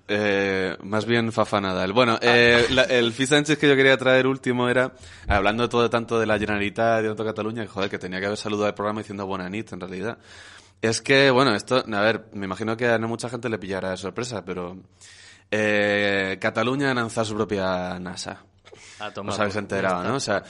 [0.07, 1.93] Eh, más bien Fafa Nadal.
[1.93, 4.93] Bueno, eh, la- el Fish and Chips que yo quería traer último era,
[5.27, 8.39] hablando todo tanto de la Generalitat de tanto Cataluña, que, joder, que tenía que haber
[8.39, 10.19] saludado al programa diciendo buena nit, en realidad.
[10.81, 13.91] Es que, bueno, esto, a ver, me imagino que a no mucha gente le pillará
[13.91, 14.77] de sorpresa, pero
[15.51, 18.43] eh, Cataluña ha lanzado su propia NASA.
[19.33, 20.15] Os habéis enterado, ¿no?
[20.17, 20.43] O sea.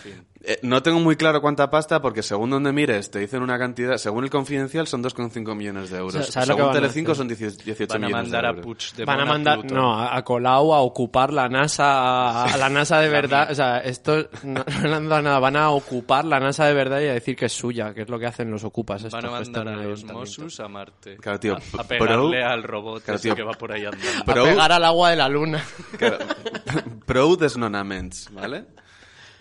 [0.44, 3.96] Eh, no tengo muy claro cuánta pasta porque según donde mires te dicen una cantidad,
[3.96, 6.14] según el confidencial son 2,5 millones de euros.
[6.14, 8.24] O sea, ¿sabes lo que según van a Telecinco son 18 18 Van a millones
[8.24, 8.64] mandar de a euros.
[8.64, 13.00] Puigdemont Van a mandar, no, a Colau a ocupar la NASA, a, a la NASA
[13.00, 13.50] de verdad.
[13.50, 15.38] O sea, esto no, no le han dado nada.
[15.40, 18.08] Van a ocupar la NASA de verdad y a decir que es suya, que es
[18.08, 19.10] lo que hacen los ocupas.
[19.10, 20.04] Van a mandar a los.
[20.04, 21.16] Mossos a Marte.
[21.16, 24.32] Claro, tío, a, pegarle pro- al robot Claro, tío, que va por ahí andando.
[24.32, 25.64] A pegar al agua de la luna.
[25.98, 26.18] Claro.
[27.06, 28.66] Pro desnonaments, ¿vale?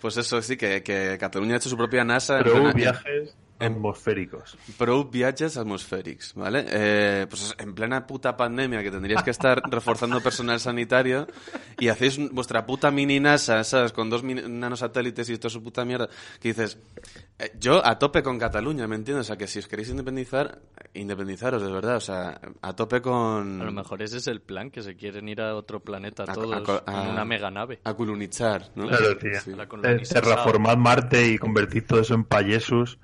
[0.00, 2.38] Pues eso sí, que, que Cataluña ha hecho su propia NASA.
[2.42, 4.56] Pero viajes atmosféricos.
[4.76, 6.64] Pro viajes atmospherics, ¿vale?
[6.68, 11.26] Eh, pues en plena puta pandemia que tendríais que estar reforzando personal sanitario
[11.78, 13.92] y hacéis vuestra puta mini NASA, ¿sabes?
[13.92, 16.08] Con dos nanosatélites y toda su puta mierda.
[16.40, 16.78] Que dices,
[17.38, 19.26] eh, yo a tope con Cataluña, ¿me entiendes?
[19.26, 20.60] O sea, que si os queréis independizar,
[20.94, 21.96] independizaros, de verdad.
[21.96, 23.60] O sea, a tope con...
[23.60, 26.32] A lo mejor ese es el plan, que se quieren ir a otro planeta A-
[26.32, 27.80] todos a en una mega nave.
[27.84, 28.88] A colonizar, ¿no?
[28.88, 29.40] Claro, tío.
[29.40, 29.52] Sí.
[29.84, 30.02] Eh.
[30.08, 32.98] Terraformad Marte y convertid todo eso en payesus.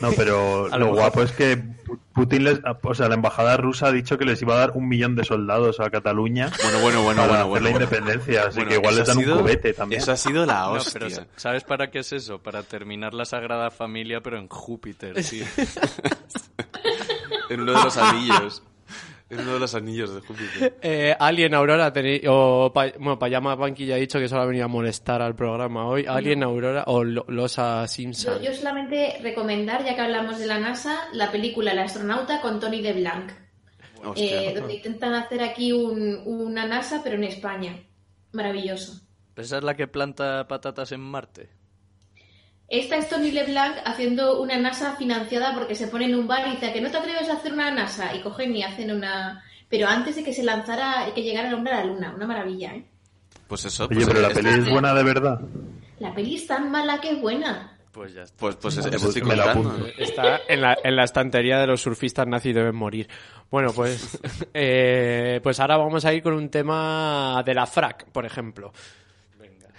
[0.00, 3.92] No, pero lo, guapo es que Pu- Putin, les, o sea, la embajada rusa ha
[3.92, 7.22] dicho que les iba a dar un millón de soldados a Cataluña Bueno, bueno, bueno,
[7.22, 7.64] para bueno, hacer bueno.
[7.64, 7.84] la bueno.
[7.84, 10.00] independencia, así Bueno, que igual les dan sido- un cubete también.
[10.00, 11.00] Eso ha sido la No, hostia.
[11.08, 12.38] pero ¿sabes para qué es eso?
[12.42, 15.44] Para terminar la Sagrada Familia, pero en Júpiter, tío.
[17.50, 18.62] En uno de los anillos.
[19.34, 20.78] En uno de los anillos de Júpiter.
[20.82, 24.46] Eh, Alien Aurora, tenéis, o pa, bueno, Payama Banqui ya ha dicho que solo ha
[24.46, 26.04] venido a molestar al programa hoy.
[26.08, 28.38] Alien Aurora o Lo- Losa Simpson.
[28.38, 32.60] Yo, yo solamente recomendar, ya que hablamos de la NASA, la película El astronauta con
[32.60, 33.32] Tony de Blanc,
[34.04, 34.42] Hostia.
[34.50, 37.76] eh, donde intentan hacer aquí un- una NASA, pero en España.
[38.32, 39.00] Maravilloso.
[39.36, 41.48] ¿Esa es la que planta patatas en Marte?
[42.68, 46.52] Esta es Tony LeBlanc haciendo una NASA financiada porque se pone en un bar y
[46.52, 49.44] dice que no te atreves a hacer una NASA y cogen y hacen una...
[49.68, 52.12] Pero antes de que se lanzara, que llegara el hombre a la luna.
[52.14, 52.84] Una maravilla, ¿eh?
[53.48, 53.84] Pues eso.
[53.84, 55.40] Oye, pues pero la peli es buena de verdad.
[55.98, 57.78] La peli es tan mala que es buena.
[57.92, 58.36] Pues ya está.
[58.38, 59.56] Pues, pues eso pues estoy me la.
[59.98, 63.08] Está en la, en la estantería de los surfistas nazis deben morir.
[63.50, 64.18] Bueno, pues,
[64.54, 68.72] eh, pues ahora vamos a ir con un tema de la frac, por ejemplo.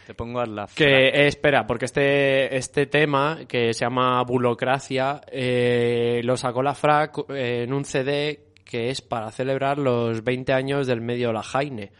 [0.05, 5.21] Te pongo a la Que, eh, espera, porque este, este tema, que se llama Bulocracia,
[5.31, 10.53] eh, lo sacó la FRAC eh, en un CD que es para celebrar los 20
[10.53, 11.91] años del medio La Jaine,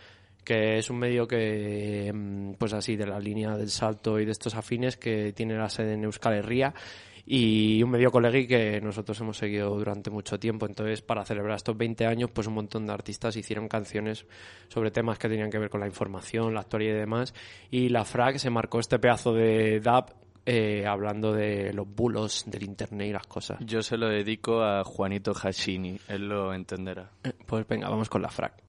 [0.44, 4.32] que es un medio que, mm, pues así, de la línea del salto y de
[4.32, 6.74] estos afines, que tiene la sede en Euskal Herria
[7.26, 10.66] y un medio colegui que nosotros hemos seguido durante mucho tiempo.
[10.66, 14.26] Entonces, para celebrar estos 20 años, pues un montón de artistas hicieron canciones
[14.68, 17.34] sobre temas que tenían que ver con la información, la actualidad y demás.
[17.72, 20.14] Y la FRAC se marcó este pedazo de dab
[20.46, 23.58] eh, hablando de los bulos del internet y las cosas.
[23.62, 27.10] Yo se lo dedico a Juanito Hashini, él lo entenderá.
[27.24, 28.65] Eh, Pues venga, vamos con la FRAC.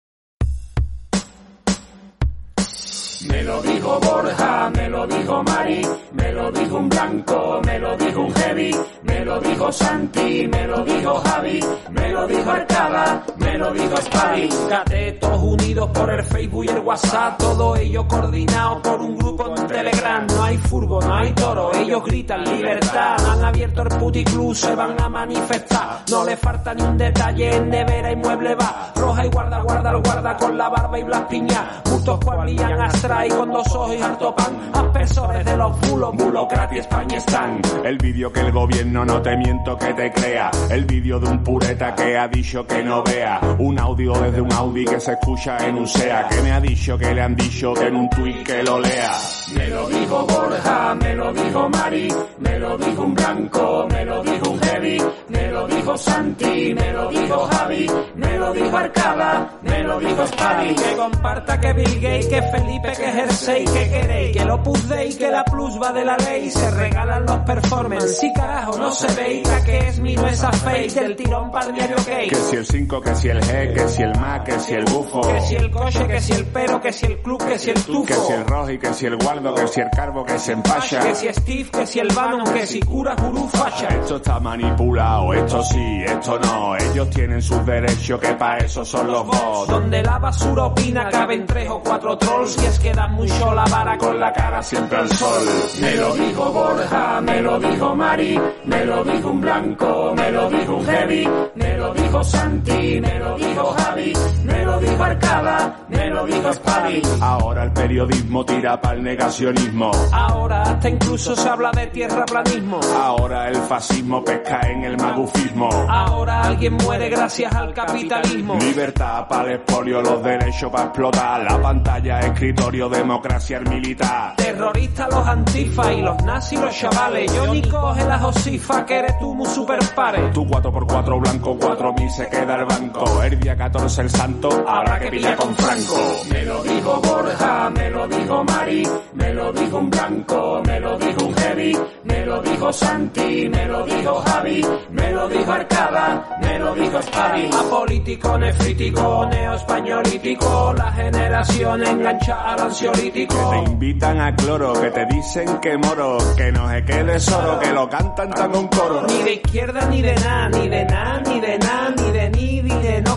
[3.28, 7.96] Me lo dijo Borja, me lo dijo Mari, me lo dijo un blanco, me lo
[7.96, 11.60] dijo un heavy, me lo dijo Santi, me lo dijo Javi,
[11.90, 14.48] me lo dijo Arcada, me lo dijo Spari.
[14.68, 19.66] Catetos unidos por el Facebook y el WhatsApp, todo ello coordinado por un grupo en
[19.66, 20.26] Telegram.
[20.26, 23.16] No hay furbo, no hay toro, ellos gritan libertad.
[23.28, 26.02] Han abierto el puticlub, se van a manifestar.
[26.10, 28.92] No le falta ni un detalle en nevera y mueble va.
[28.94, 31.82] Roja y guarda, guarda, el guarda con la barba y blas piña.
[31.90, 34.70] Muchos cuadrillan astra y con dos ojos y harto pan.
[34.74, 37.60] Aspersores de los bulos, burocracia España están.
[37.84, 40.50] El vídeo que el gobierno no te miento que te crea.
[40.70, 43.40] El vídeo de un pureta que ha dicho que no vea.
[43.58, 46.28] Un audio desde un Audi que se escucha en un SEA.
[46.28, 49.12] Que me ha dicho que le han dicho que en un tweet que lo lea.
[49.56, 54.22] Me lo dijo Borja, me lo dijo Mari, me lo dijo un blanco, me lo
[54.22, 59.58] dijo un heavy, me lo dijo Santi, me lo dijo Javi, me lo dijo Arcada,
[59.62, 60.74] me lo dijo Spari.
[60.74, 65.30] Que comparta que Bill Gates, que Felipe, que Jersey, que queréis, que lo Dei, que
[65.30, 68.18] la plus va de la ley, se regalan los performance.
[68.18, 71.96] Si carajo no se veis, que es mi no esa fake, del tirón para diario
[72.06, 72.28] gay.
[72.28, 74.84] Que si el 5, que si el G, que si el MA, que si el
[74.84, 75.20] bufo.
[75.22, 77.82] Que si el coche, que si el pero, que si el club, que si el
[77.84, 78.04] tufo.
[78.04, 79.16] Que si el roji, que si el
[79.54, 81.00] que si el carbo, que se empasha.
[81.00, 83.88] Que si Steve, que si el Bannon, que si cura gurú facha.
[83.88, 86.76] Esto está manipulado, esto sí, esto no.
[86.76, 89.68] Ellos tienen sus derechos, que para eso son los bots.
[89.68, 93.64] Donde la basura opina caben tres o cuatro trolls y es que dan mucho la
[93.64, 95.42] vara con la cara siempre al sol.
[95.80, 100.50] Me lo dijo Borja, me lo dijo Mari, me lo dijo un blanco, me lo
[100.50, 104.12] dijo un heavy, me lo dijo Santi, me lo dijo Javi,
[104.44, 107.02] me lo dijo Arcada, me lo dijo Spari.
[107.20, 109.02] Ahora el periodismo tira para el
[109.40, 109.90] negacionismo.
[110.12, 112.80] Ahora hasta incluso se habla de tierraplanismo.
[112.96, 115.68] Ahora el fascismo pesca en el magufismo.
[115.88, 118.56] Ahora alguien muere gracias al capitalismo.
[118.58, 121.42] Libertad para el expolio, los derechos para explotar.
[121.42, 124.36] La pantalla, escritorio, democracia, el militar.
[124.36, 127.32] Terroristas los antifa y los nazis los chavales.
[127.32, 130.30] Johnny coge las osifa que eres tú muy super pare.
[130.32, 133.22] Tu 4x4 blanco, 4000 se queda el banco.
[133.22, 136.22] El día 14 el santo, habrá que pillar con Franco.
[136.30, 138.82] Me lo dijo Borja, me lo dijo Mari,
[139.16, 143.66] me lo dijo un blanco, me lo dijo un heavy, me lo dijo Santi, me
[143.66, 147.50] lo dijo Javi, me lo dijo Arcada, me lo dijo Spari.
[147.52, 153.50] Apolítico, nefrítico, neoespañolítico, la generación engancha al ansiolítico.
[153.50, 157.72] Te invitan a cloro, que te dicen que moro, que no se quede solo, que
[157.72, 159.06] lo cantan tan un coro.
[159.08, 162.15] Ni de izquierda ni de nada, ni de nada, ni de nada, ni de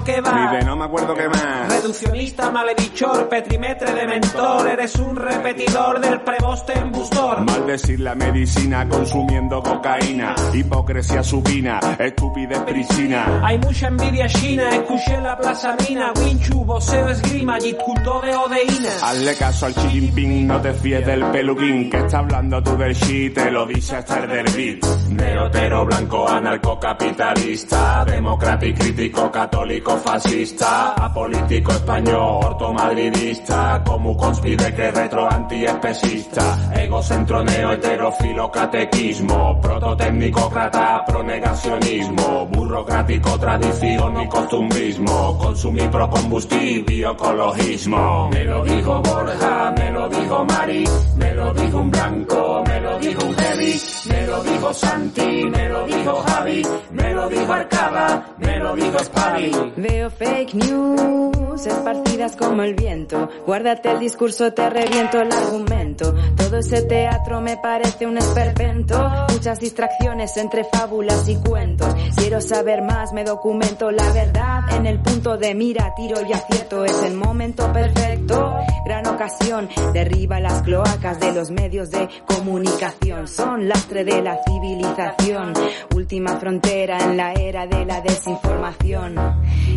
[0.10, 0.52] que va.
[0.52, 1.70] Ni de no me acuerdo qué más.
[1.70, 7.42] Reduccionista, maledichor, petrimetre de mentor, eres un repetidor del preboste embustor.
[7.46, 13.42] Maldecir la medicina consumiendo cocaína, hipocresía supina, estupidez pristina.
[13.44, 18.90] Hay mucha envidia china, escuché la plaza mina, winchu, voceo, esgrima, jit culto de odeína.
[19.04, 22.94] Hazle caso al Xi Jinping, no te fíes del peluquín, que está hablando tú del
[22.94, 24.86] shit, te lo dice hasta el beat.
[25.10, 36.72] Neotero blanco anarcocapitalista, democrático crítico católico fascista, apolítico español, ortomadridista, como conspire que retro antiespecista,
[36.76, 48.30] egocentro neo heterofilo catequismo, prototecnicócrata, pronegacionismo, burocrático tradición y costumbrismo, consumir procombustible ecologismo.
[48.32, 50.84] Me lo dijo Borja, me lo dijo Mari,
[51.18, 55.70] me lo dijo un blanco, me lo dijo un heavy, me lo dijo Santi, me
[55.70, 59.52] lo dijo Javi, me lo dijo Arcada, me lo dijo Spari.
[59.82, 63.30] Veo fake news esparcidas como el viento.
[63.46, 66.14] Guárdate el discurso, te reviento el argumento.
[66.36, 68.98] Todo ese teatro me parece un esperpento.
[69.32, 71.94] Muchas distracciones entre fábulas y cuentos.
[72.16, 74.74] Quiero saber más, me documento la verdad.
[74.76, 76.86] En el punto de mira, tiro y acierto.
[76.86, 78.56] Es el momento perfecto.
[78.86, 83.28] Gran ocasión, derriba las cloacas de los medios de comunicación.
[83.28, 85.54] Son lastre de la civilización.
[85.96, 89.16] Última frontera en la era de la desinformación.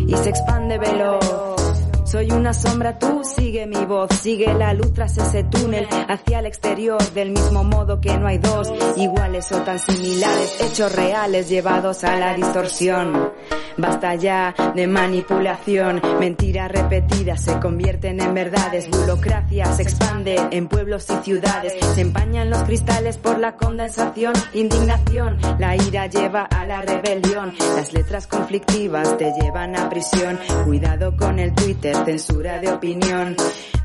[0.07, 1.72] Y se expande veloz.
[2.13, 6.45] Soy una sombra, tú sigue mi voz, sigue la luz tras ese túnel hacia el
[6.45, 12.03] exterior, del mismo modo que no hay dos iguales o tan similares, hechos reales llevados
[12.03, 13.31] a la distorsión.
[13.77, 21.07] Basta ya de manipulación, mentiras repetidas se convierten en verdades, burocracia se expande en pueblos
[21.09, 26.81] y ciudades, se empañan los cristales por la condensación, indignación, la ira lleva a la
[26.81, 33.35] rebelión, las letras conflictivas te llevan a prisión, cuidado con el Twitter, censura de opinión,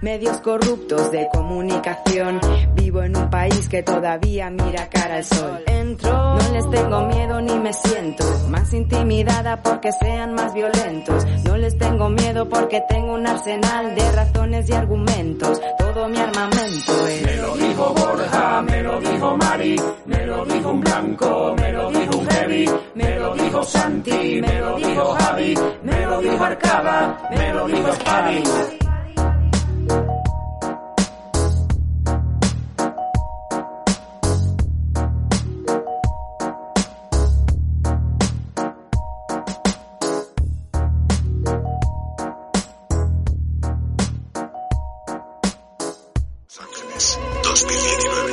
[0.02, 2.40] medios corruptos de comunicación,
[2.74, 5.62] vivo en un país que todavía mira cara al sol.
[5.66, 11.24] Entro, no les tengo miedo ni me siento más intimidada porque sean más violentos.
[11.44, 15.60] No les tengo miedo porque tengo un arsenal de razones y argumentos.
[15.78, 17.22] Todo mi armamento es.
[17.22, 19.76] Me lo dijo Borja, me lo dijo Mari,
[20.06, 24.60] me lo dijo un blanco, me lo dijo un heavy, me lo dijo Santi, me
[24.60, 28.42] lo dijo Javi, me lo dijo Arcada, me lo dijo Spadi.
[46.98, 48.32] Ángeles 2019.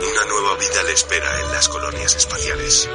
[0.00, 2.90] Una nueva vida le espera en las colonias espaciales.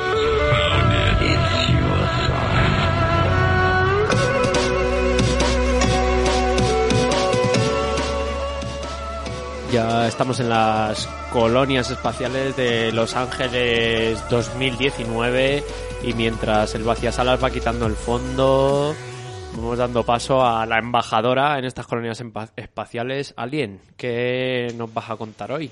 [9.71, 15.63] Ya estamos en las colonias espaciales de Los Ángeles 2019
[16.03, 18.95] y mientras el vaciasalas va quitando el fondo,
[19.55, 22.21] vamos dando paso a la embajadora en estas colonias
[22.55, 23.33] espaciales.
[23.37, 25.71] Alien, ¿qué nos vas a contar hoy?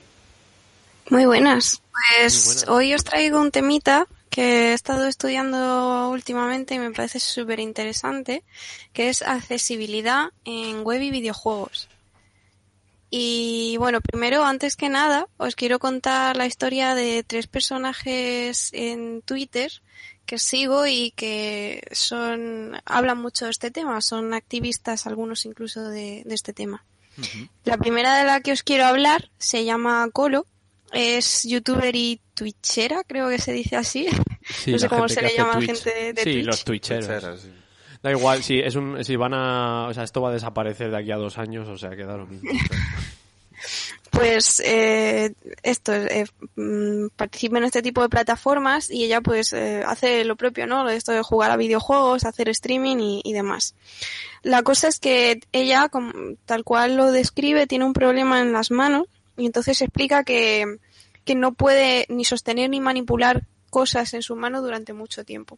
[1.09, 1.81] Muy buenas.
[1.91, 2.69] Pues Muy buenas.
[2.69, 8.43] hoy os traigo un temita que he estado estudiando últimamente y me parece súper interesante,
[8.91, 11.87] que es accesibilidad en web y videojuegos.
[13.09, 19.21] Y bueno, primero, antes que nada, os quiero contar la historia de tres personajes en
[19.21, 19.71] Twitter
[20.25, 26.23] que sigo y que son hablan mucho de este tema, son activistas, algunos incluso de,
[26.25, 26.83] de este tema.
[27.63, 30.45] La primera de la que os quiero hablar se llama Colo,
[30.91, 34.07] es youtuber y twitchera, creo que se dice así.
[34.63, 35.83] Sí, no sé la cómo se le llama a Twitch.
[35.83, 36.45] gente de, de Sí, Twitch.
[36.45, 37.41] los twitcheros.
[37.41, 37.51] Sí.
[38.03, 40.97] Da igual, si es un, si van a, o sea, esto va a desaparecer de
[40.97, 42.49] aquí a dos años, o sea, que da lo mismo.
[44.11, 45.33] Pues eh,
[45.63, 46.25] esto, eh,
[46.55, 50.87] mm, participa en este tipo de plataformas y ella pues eh, hace lo propio, ¿no?
[50.89, 53.75] Esto de jugar a videojuegos, hacer streaming y, demás.
[54.41, 56.13] La cosa es que ella, como-
[56.45, 60.77] tal cual lo describe, tiene un problema en las manos y entonces explica que,
[61.25, 65.57] que no puede ni sostener ni manipular cosas en su mano durante mucho tiempo.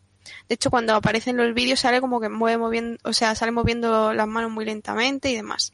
[0.50, 4.14] De hecho, cuando aparecen los vídeos sale como que mueve moviendo, o sea, sale moviendo
[4.14, 5.74] las manos muy lentamente y demás.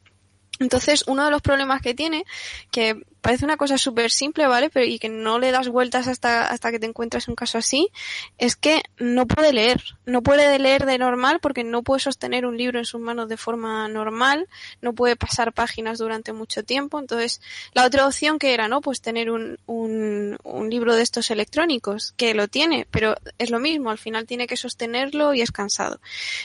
[0.58, 2.24] Entonces, uno de los problemas que tiene,
[2.70, 4.68] que parece una cosa súper simple, ¿vale?
[4.68, 7.88] Pero y que no le das vueltas hasta, hasta que te encuentras un caso así,
[8.36, 9.82] es que no puede leer.
[10.04, 13.38] No puede leer de normal porque no puede sostener un libro en sus manos de
[13.38, 14.46] forma normal,
[14.82, 16.98] no puede pasar páginas durante mucho tiempo.
[16.98, 17.40] Entonces,
[17.72, 18.82] la otra opción que era, ¿no?
[18.82, 23.58] Pues tener un, un, un libro de estos electrónicos, que lo tiene, pero es lo
[23.58, 25.98] mismo, al final tiene que sostenerlo y es cansado.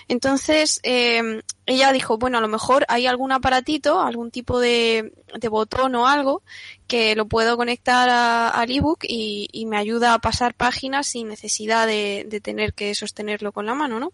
[0.08, 5.48] Entonces, eh, ella dijo, bueno, a lo mejor hay algún aparatito, algún tipo de, de
[5.50, 6.42] botón o algo
[6.88, 11.28] que lo puedo conectar a- al ebook y, y me ayuda a pasar páginas sin
[11.28, 14.12] necesidad de, de tener que sostenerlo con la mano, ¿no?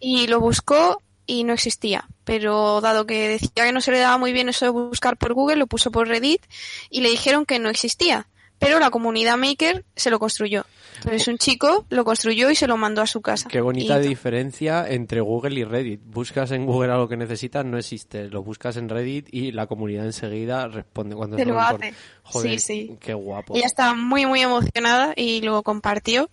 [0.00, 2.06] Y lo buscó y no existía.
[2.24, 5.34] Pero dado que decía que no se le daba muy bien eso de buscar por
[5.34, 6.42] Google, lo puso por Reddit
[6.90, 8.28] y le dijeron que no existía.
[8.58, 10.64] Pero la comunidad maker se lo construyó.
[10.96, 13.48] Entonces un chico lo construyó y se lo mandó a su casa.
[13.48, 16.00] Qué bonita Y- diferencia entre Google y Reddit.
[16.04, 18.28] Buscas en Google algo que necesitas, no existe.
[18.28, 21.74] Lo buscas en Reddit y la comunidad enseguida responde cuando Te lo hace.
[21.92, 21.94] import-
[22.24, 22.96] Joder, Sí, sí.
[23.00, 23.54] qué guapo.
[23.54, 26.28] Ella estaba muy, muy emocionada y lo compartió.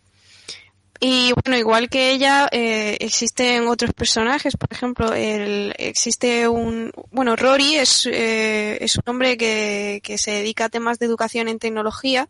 [0.99, 4.55] Y bueno, igual que ella, eh, existen otros personajes.
[4.55, 10.31] Por ejemplo, el, existe un, bueno, Rory es, eh, es un hombre que, que se
[10.31, 12.29] dedica a temas de educación en tecnología.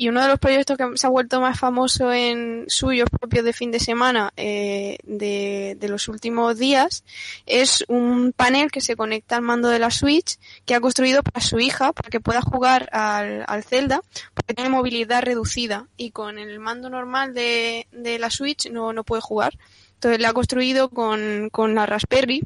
[0.00, 3.52] Y uno de los proyectos que se ha vuelto más famoso en suyos propios de
[3.52, 7.04] fin de semana eh, de, de los últimos días
[7.44, 11.44] es un panel que se conecta al mando de la Switch que ha construido para
[11.44, 14.00] su hija para que pueda jugar al, al Zelda
[14.32, 19.04] porque tiene movilidad reducida y con el mando normal de, de la Switch no, no
[19.04, 19.58] puede jugar.
[19.96, 22.42] Entonces le ha construido con, con la Raspberry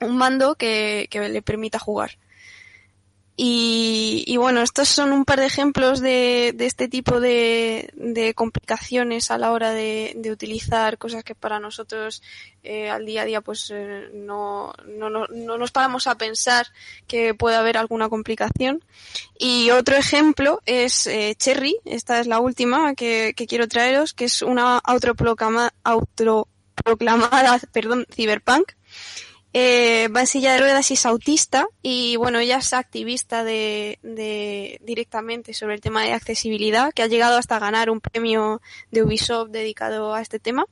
[0.00, 2.18] un mando que, que le permita jugar.
[3.34, 8.34] Y, y bueno, estos son un par de ejemplos de, de este tipo de, de
[8.34, 12.22] complicaciones a la hora de, utilizar cosas que para nosotros
[12.62, 16.66] eh, al día a día pues eh, no, no, no, no nos paramos a pensar
[17.06, 18.84] que puede haber alguna complicación.
[19.38, 24.26] Y otro ejemplo es eh, Cherry, esta es la última que, que quiero traeros, que
[24.26, 28.72] es una autoproclama- autoproclamada perdón, cyberpunk
[29.52, 35.54] eh, silla de ruedas y es autista y bueno, ella es activista de, de directamente
[35.54, 40.14] sobre el tema de accesibilidad, que ha llegado hasta ganar un premio de Ubisoft dedicado
[40.14, 40.66] a este tema.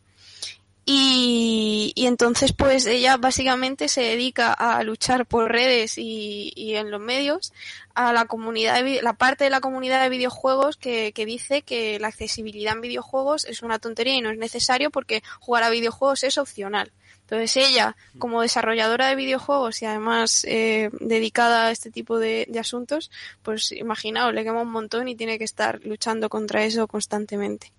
[0.92, 7.52] Y, entonces pues ella básicamente se dedica a luchar por redes y, en los medios
[7.94, 12.00] a la comunidad de la parte de la comunidad de videojuegos que, que dice que
[12.00, 16.24] la accesibilidad en videojuegos es una tontería y no es necesario porque jugar a videojuegos
[16.24, 16.90] es opcional.
[17.30, 23.08] Entonces ella, como desarrolladora de videojuegos y además eh, dedicada a este tipo de, asuntos,
[23.44, 27.72] pues imaginaos, le quema un montón y tiene que estar luchando contra eso constantemente.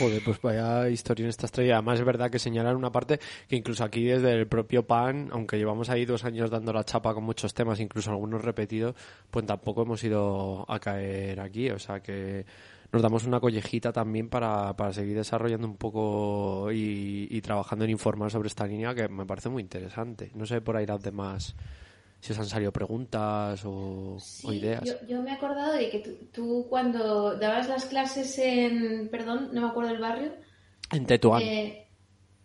[0.00, 1.74] Joder, pues vaya historia esta estrella.
[1.74, 5.56] Además es verdad que señalan una parte que incluso aquí desde el propio PAN, aunque
[5.56, 8.96] llevamos ahí dos años dando la chapa con muchos temas, incluso algunos repetidos,
[9.30, 11.70] pues tampoco hemos ido a caer aquí.
[11.70, 12.44] O sea que
[12.92, 17.90] nos damos una collejita también para, para seguir desarrollando un poco y, y trabajando en
[17.90, 20.30] informar sobre esta línea que me parece muy interesante.
[20.34, 21.54] No sé por ahí las demás
[22.20, 24.82] si os han salido preguntas o, o ideas.
[24.84, 29.50] Yo, yo me he acordado de que tú, tú cuando dabas las clases en, perdón,
[29.52, 30.32] no me acuerdo el barrio,
[30.90, 31.42] En Tetuán.
[31.42, 31.86] eh,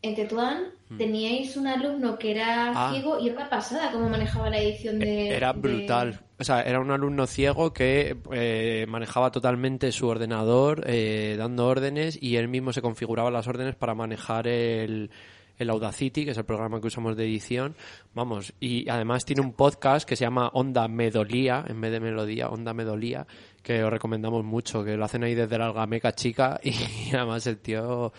[0.01, 0.97] en Tetuán, Mm.
[0.97, 2.91] teníais un alumno que era Ah.
[2.91, 5.29] ciego y era una pasada cómo manejaba la edición de...
[5.29, 6.19] Era de- brutal.
[6.43, 12.21] O sea, era un alumno ciego que eh, manejaba totalmente su ordenador, eh, dando órdenes,
[12.21, 15.09] y él mismo se configuraba las órdenes para manejar el,
[15.57, 17.77] el Audacity, que es el programa que usamos de edición.
[18.13, 22.49] Vamos, y además tiene un podcast que se llama Onda Medolía, en vez de Melodía,
[22.49, 23.25] Onda Medolía,
[23.61, 27.59] que os recomendamos mucho, que lo hacen ahí desde la Algameca chica, y además el
[27.59, 28.11] tío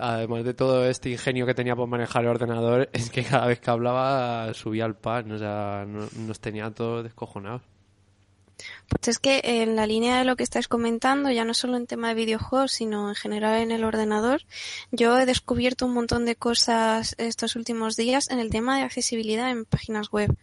[0.00, 3.60] además de todo este ingenio que tenía por manejar el ordenador, es que cada vez
[3.60, 7.62] que hablaba subía al pan, o sea, no- nos tenía todos descojonados.
[8.88, 11.86] Pues es que en la línea de lo que estáis comentando, ya no solo en
[11.86, 14.42] tema de videojuegos, sino en general en el ordenador,
[14.90, 19.50] yo he descubierto un montón de cosas estos últimos días en el tema de accesibilidad
[19.50, 20.34] en páginas web.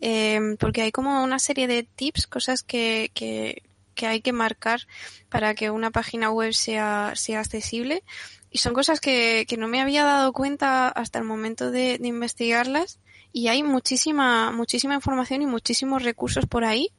[0.00, 3.62] Eh, porque hay como una serie de tips, cosas que, que,
[3.94, 4.82] que hay que marcar
[5.28, 8.04] para que una página web sea accesible.
[8.50, 12.08] Y son cosas que, que no me había dado cuenta hasta el momento de, de
[12.08, 12.98] investigarlas.
[13.32, 16.92] Y hay muchísima, muchísima información y muchísimos recursos por ahí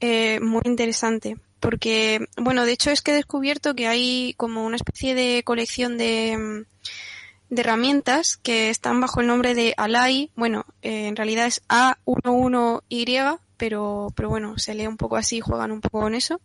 [0.00, 1.38] eh, muy interesante.
[1.60, 5.96] Porque, bueno, de hecho es que he descubierto que hay como una especie de colección
[5.96, 6.66] de,
[7.48, 10.30] de herramientas que están bajo el nombre de Alai.
[10.36, 15.72] Bueno, eh, en realidad es A11Y, pero, pero bueno, se lee un poco así, juegan
[15.72, 16.38] un poco con eso.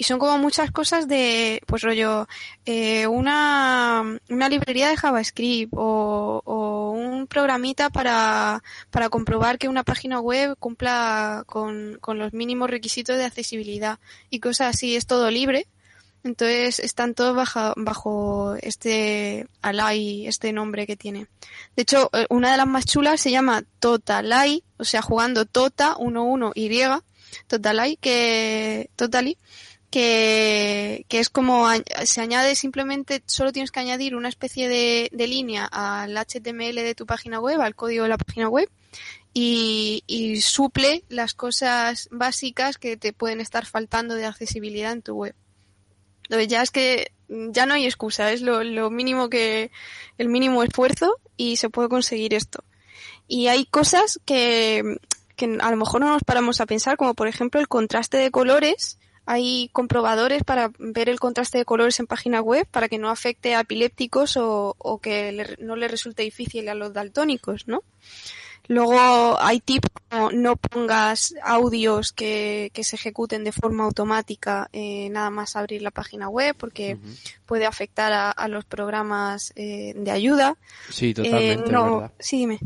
[0.00, 2.26] Y son como muchas cosas de, pues rollo,
[2.64, 10.18] eh, una, una librería de JavaScript o, un programita para, para comprobar que una página
[10.18, 13.98] web cumpla con, con los mínimos requisitos de accesibilidad
[14.30, 14.96] y cosas así.
[14.96, 15.66] Es todo libre.
[16.24, 21.26] Entonces están todos bajo, bajo este Alai, este nombre que tiene.
[21.76, 25.94] De hecho, eh, una de las más chulas se llama Totalai, o sea, jugando Tota
[25.96, 27.02] 11Y,
[27.48, 29.36] Totalai, que, Totally,
[29.90, 31.66] que, que es como
[32.04, 36.94] se añade simplemente, solo tienes que añadir una especie de, de línea al HTML de
[36.94, 38.70] tu página web, al código de la página web,
[39.34, 45.14] y, y suple las cosas básicas que te pueden estar faltando de accesibilidad en tu
[45.14, 45.34] web.
[46.24, 49.72] Entonces ya es que ya no hay excusa, es lo, lo mínimo que,
[50.18, 52.62] el mínimo esfuerzo y se puede conseguir esto.
[53.26, 54.98] Y hay cosas que,
[55.34, 58.30] que a lo mejor no nos paramos a pensar, como por ejemplo el contraste de
[58.30, 58.98] colores.
[59.32, 63.54] Hay comprobadores para ver el contraste de colores en página web para que no afecte
[63.54, 67.82] a epilépticos o, o que le- no le resulte difícil a los daltónicos, ¿no?
[68.66, 75.08] Luego hay tips como no pongas audios que, que se ejecuten de forma automática eh,
[75.10, 76.98] nada más abrir la página web porque
[77.46, 80.56] puede afectar a, a los programas eh, de ayuda.
[80.88, 82.12] Sí, totalmente, es no, verdad.
[82.18, 82.58] sí, dime.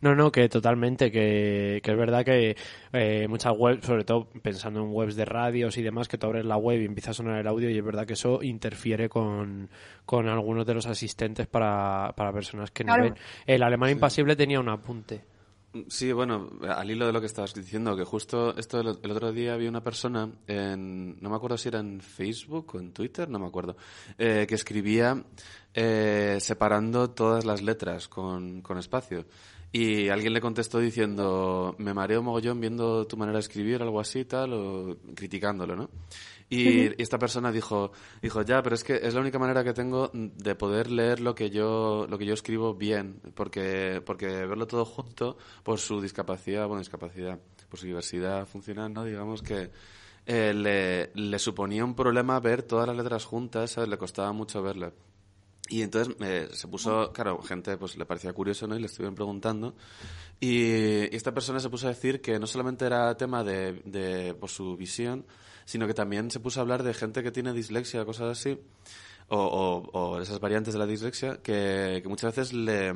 [0.00, 2.56] No, no, que totalmente, que, que es verdad que
[2.92, 6.44] eh, muchas webs, sobre todo pensando en webs de radios y demás, que tú abres
[6.44, 9.68] la web y empieza a sonar el audio y es verdad que eso interfiere con,
[10.04, 13.04] con algunos de los asistentes para, para personas que no Claro.
[13.04, 13.14] ven.
[13.46, 15.24] El alemán impasible tenía un apunte.
[15.88, 19.30] Sí, bueno, al hilo de lo que estabas diciendo, que justo esto el, el otro
[19.30, 23.28] día había una persona en, no me acuerdo si era en Facebook o en Twitter,
[23.28, 23.76] no me acuerdo,
[24.16, 25.22] eh, que escribía
[25.74, 29.26] eh, separando todas las letras con, con espacio.
[29.72, 34.24] Y alguien le contestó diciendo, me mareo mogollón viendo tu manera de escribir, algo así,
[34.24, 35.90] tal, o criticándolo, ¿no?
[36.48, 37.90] Y, esta persona dijo,
[38.22, 41.34] dijo, ya, pero es que es la única manera que tengo de poder leer lo
[41.34, 46.66] que yo, lo que yo escribo bien, porque, porque verlo todo junto, por su discapacidad,
[46.66, 47.38] bueno, discapacidad,
[47.68, 49.04] por su diversidad funcional, ¿no?
[49.04, 49.70] Digamos que
[50.24, 53.90] eh, le, le suponía un problema ver todas las letras juntas, ¿sabes?
[53.90, 54.92] Le costaba mucho verle.
[55.68, 58.76] Y entonces eh, se puso, claro, gente pues le parecía curioso, ¿no?
[58.76, 59.74] Y le estuvieron preguntando.
[60.38, 64.34] Y, y esta persona se puso a decir que no solamente era tema de, de
[64.34, 65.26] por su visión,
[65.64, 68.58] sino que también se puso a hablar de gente que tiene dislexia, cosas así,
[69.28, 72.94] o, o, o esas variantes de la dislexia, que, que muchas veces le,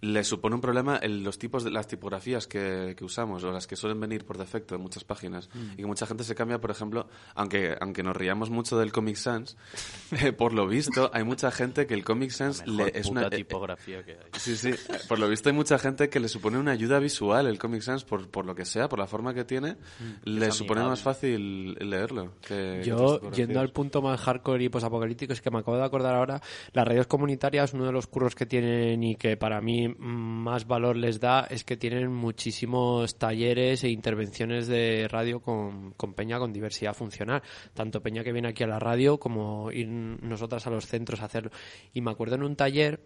[0.00, 3.66] le supone un problema en los tipos de las tipografías que, que usamos o las
[3.66, 5.72] que suelen venir por defecto en muchas páginas Mm.
[5.72, 9.16] y que mucha gente se cambia por ejemplo aunque aunque nos riamos mucho del Comic
[9.16, 9.56] Sans
[10.22, 13.26] eh, por lo visto hay mucha gente que el Comic Sans le, es puta una
[13.28, 14.18] eh, tipografía que hay.
[14.38, 17.46] sí sí eh, por lo visto hay mucha gente que le supone una ayuda visual
[17.46, 19.76] el Comic Sans por, por lo que sea por la forma que tiene
[20.24, 20.90] le es supone amigable.
[20.90, 23.36] más fácil leerlo que, que Yo, tipografías.
[23.36, 26.40] yendo al punto más hardcore y posapocalíptico, es que me acabo de acordar ahora,
[26.72, 30.96] las radios comunitarias, uno de los curros que tienen y que para mí más valor
[30.96, 36.52] les da es que tienen muchísimos talleres e intervenciones de radio con, con peña con
[36.52, 37.42] diversidad funcional.
[37.74, 41.26] Tanto peña que viene aquí a la radio como ir nosotras a los centros a
[41.26, 41.50] hacerlo.
[41.92, 43.00] Y me acuerdo en un taller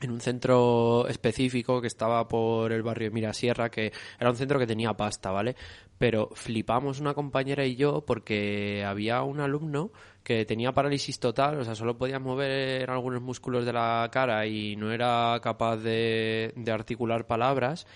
[0.00, 4.58] en un centro específico que estaba por el barrio de Mirasierra, que era un centro
[4.58, 5.56] que tenía pasta, ¿vale?
[5.98, 9.92] Pero flipamos una compañera y yo porque había un alumno
[10.22, 14.76] que tenía parálisis total, o sea, solo podía mover algunos músculos de la cara y
[14.76, 17.86] no era capaz de, de articular palabras.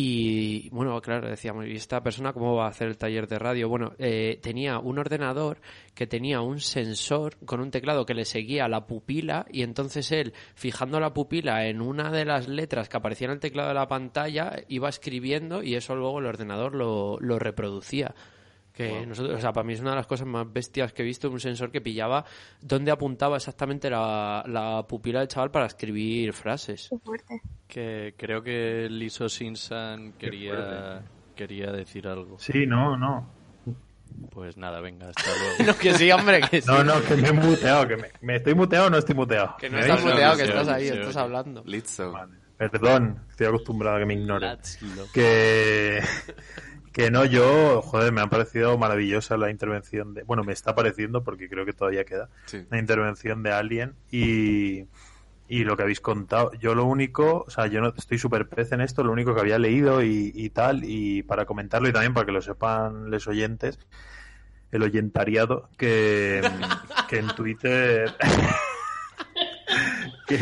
[0.00, 3.68] Y bueno, claro, decíamos, ¿y esta persona cómo va a hacer el taller de radio?
[3.68, 5.58] Bueno, eh, tenía un ordenador
[5.92, 10.34] que tenía un sensor con un teclado que le seguía la pupila y entonces él,
[10.54, 13.88] fijando la pupila en una de las letras que aparecía en el teclado de la
[13.88, 18.14] pantalla, iba escribiendo y eso luego el ordenador lo, lo reproducía.
[18.78, 19.06] Que Wow.
[19.06, 21.28] nosotros, o sea, para mí es una de las cosas más bestias que he visto,
[21.28, 22.24] un sensor que pillaba
[22.60, 26.88] dónde apuntaba exactamente la, la pupila del chaval para escribir frases.
[27.66, 31.02] Que creo que Liso Sinsan quería,
[31.34, 32.38] quería decir algo.
[32.38, 33.28] Sí, no, no.
[34.30, 35.22] Pues nada, venga, hasta
[35.58, 35.72] luego.
[35.72, 36.68] No, que sí, hombre, que sí.
[36.70, 37.88] No, no, que me he muteado.
[37.88, 39.56] Que me, ¿me estoy muteado o no estoy muteado?
[39.58, 41.64] Que no ¿Me estás muteado, que estás ahí, estás hablando.
[41.66, 42.14] Listo.
[42.56, 44.58] Perdón, estoy acostumbrado a que me love.
[45.12, 46.00] Que,
[46.98, 50.24] que no, yo, joder, me ha parecido maravillosa la intervención de.
[50.24, 52.28] Bueno, me está pareciendo porque creo que todavía queda.
[52.46, 52.66] Sí.
[52.70, 54.86] La intervención de Alien y,
[55.46, 56.50] y lo que habéis contado.
[56.54, 59.40] Yo lo único, o sea, yo no estoy súper pez en esto, lo único que
[59.40, 63.28] había leído y, y tal, y para comentarlo y también para que lo sepan los
[63.28, 63.78] oyentes,
[64.72, 66.42] el oyentariado, que,
[67.08, 68.12] que en Twitter.
[70.26, 70.40] que,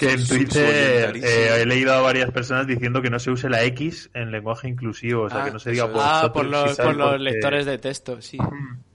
[0.00, 3.62] que en Twitter eh, he leído a varias personas diciendo que no se use la
[3.64, 6.00] X en lenguaje inclusivo, o sea, Ah, que no se diga por.
[6.02, 8.38] Ah, por los, por los porque- lectores de texto, sí.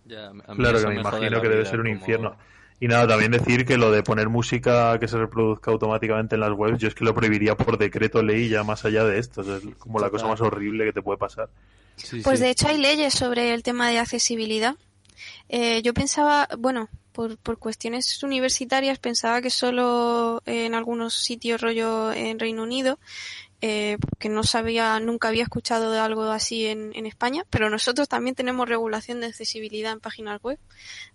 [0.06, 2.36] Ya, Claro, que me imagino que debe ser un como- infierno.
[2.80, 6.51] Y nada, también decir que lo de poner música que se reproduzca automáticamente en las
[6.51, 9.41] webs, yo es que lo prohibiría por decreto ley ya más allá de esto.
[9.41, 11.47] o sea, es como la cosa más horrible que te puede pasar.
[12.24, 14.76] Pues de hecho hay leyes sobre el tema de accesibilidad.
[15.47, 22.11] Eh, yo pensaba, bueno, por, por cuestiones universitarias pensaba que solo en algunos sitios rollo
[22.11, 22.99] en Reino Unido,
[23.61, 28.09] eh, que no sabía, nunca había escuchado de algo así en, en España, pero nosotros
[28.09, 30.59] también tenemos regulación de accesibilidad en páginas web,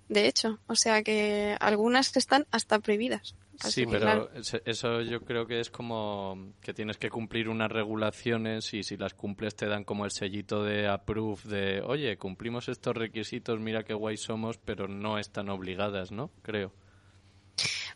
[0.09, 3.35] de hecho, o sea que algunas están hasta prohibidas.
[3.61, 4.31] Así Sí, que, pero claro.
[4.65, 9.13] eso yo creo que es como que tienes que cumplir unas regulaciones y si las
[9.15, 13.93] cumples te dan como el sellito de approve de, oye, cumplimos estos requisitos, mira qué
[13.95, 16.31] guay somos, pero no están obligadas, ¿no?
[16.43, 16.73] Creo.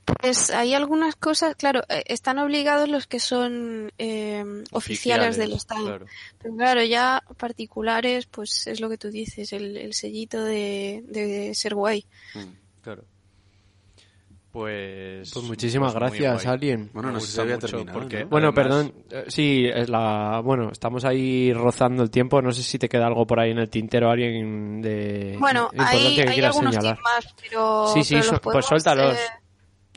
[0.04, 5.84] Pues hay algunas cosas, claro, eh, están obligados los que son eh, oficiales, del Estado.
[5.84, 6.06] claro.
[6.42, 11.54] Pero claro, ya particulares, pues es lo que tú dices, el, el sellito de, de
[11.54, 12.04] ser guay.
[12.82, 13.06] Claro.
[14.54, 16.46] Pues, Pues muchísimas pues gracias.
[16.46, 16.88] Alien.
[16.92, 18.28] Bueno, no sé si había terminado, porque ¿no?
[18.28, 18.94] Bueno, además- perdón.
[19.10, 20.40] eh, Sí, es la.
[20.44, 22.40] Bueno, estamos ahí rozando el tiempo.
[22.40, 25.34] No sé si te queda algo por ahí en el tintero, alguien de.
[25.40, 27.00] Bueno, hay, que hay algunos señalar.
[27.02, 29.14] más, pero, Sí, sí, pero pues podemos, suéltalos.
[29.16, 29.18] eh,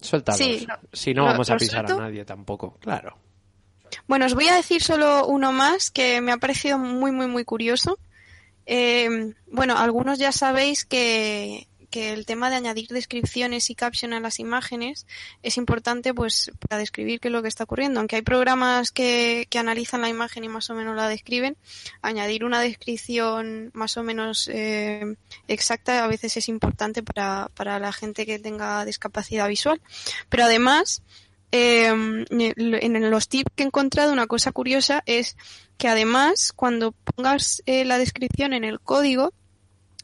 [0.01, 0.39] Suéltalos.
[0.39, 2.78] sí, lo- si no, lo- vamos a ¿lo pisar a nadie tampoco.
[2.80, 3.16] Claro.
[4.08, 7.45] Bueno, os voy a decir solo uno más que me ha parecido muy, muy, muy
[7.45, 7.99] curioso.
[8.66, 14.20] Eh, bueno, algunos ya sabéis que, que el tema de añadir descripciones y caption a
[14.20, 15.06] las imágenes
[15.44, 18.00] es importante pues para describir qué es lo que está ocurriendo.
[18.00, 21.58] Aunque hay programas que, que analizan la imagen y más o menos la describen,
[22.02, 25.16] añadir una descripción más o menos eh,
[25.48, 29.82] exacta a veces es importante para, para la gente que tenga discapacidad visual.
[30.30, 31.02] Pero además,
[31.52, 35.38] eh, en los tips que he encontrado una cosa curiosa es
[35.78, 39.34] que además cuando pongas eh, la descripción en el código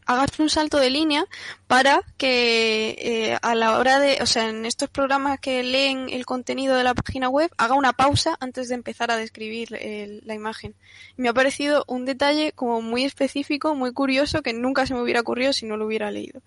[0.06, 1.26] hagas un salto de línea
[1.68, 6.26] para que eh, a la hora de, o sea, en estos programas que leen el
[6.26, 10.34] contenido de la página web, haga una pausa antes de empezar a describir el- la
[10.34, 10.76] imagen.
[11.18, 15.22] Me ha parecido un detalle como muy específico, muy curioso, que nunca se me hubiera
[15.22, 16.42] ocurrido si no lo hubiera leído.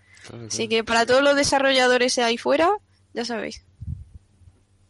[0.49, 2.71] Así que para todos los desarrolladores ahí fuera,
[3.15, 3.65] ya sabéis.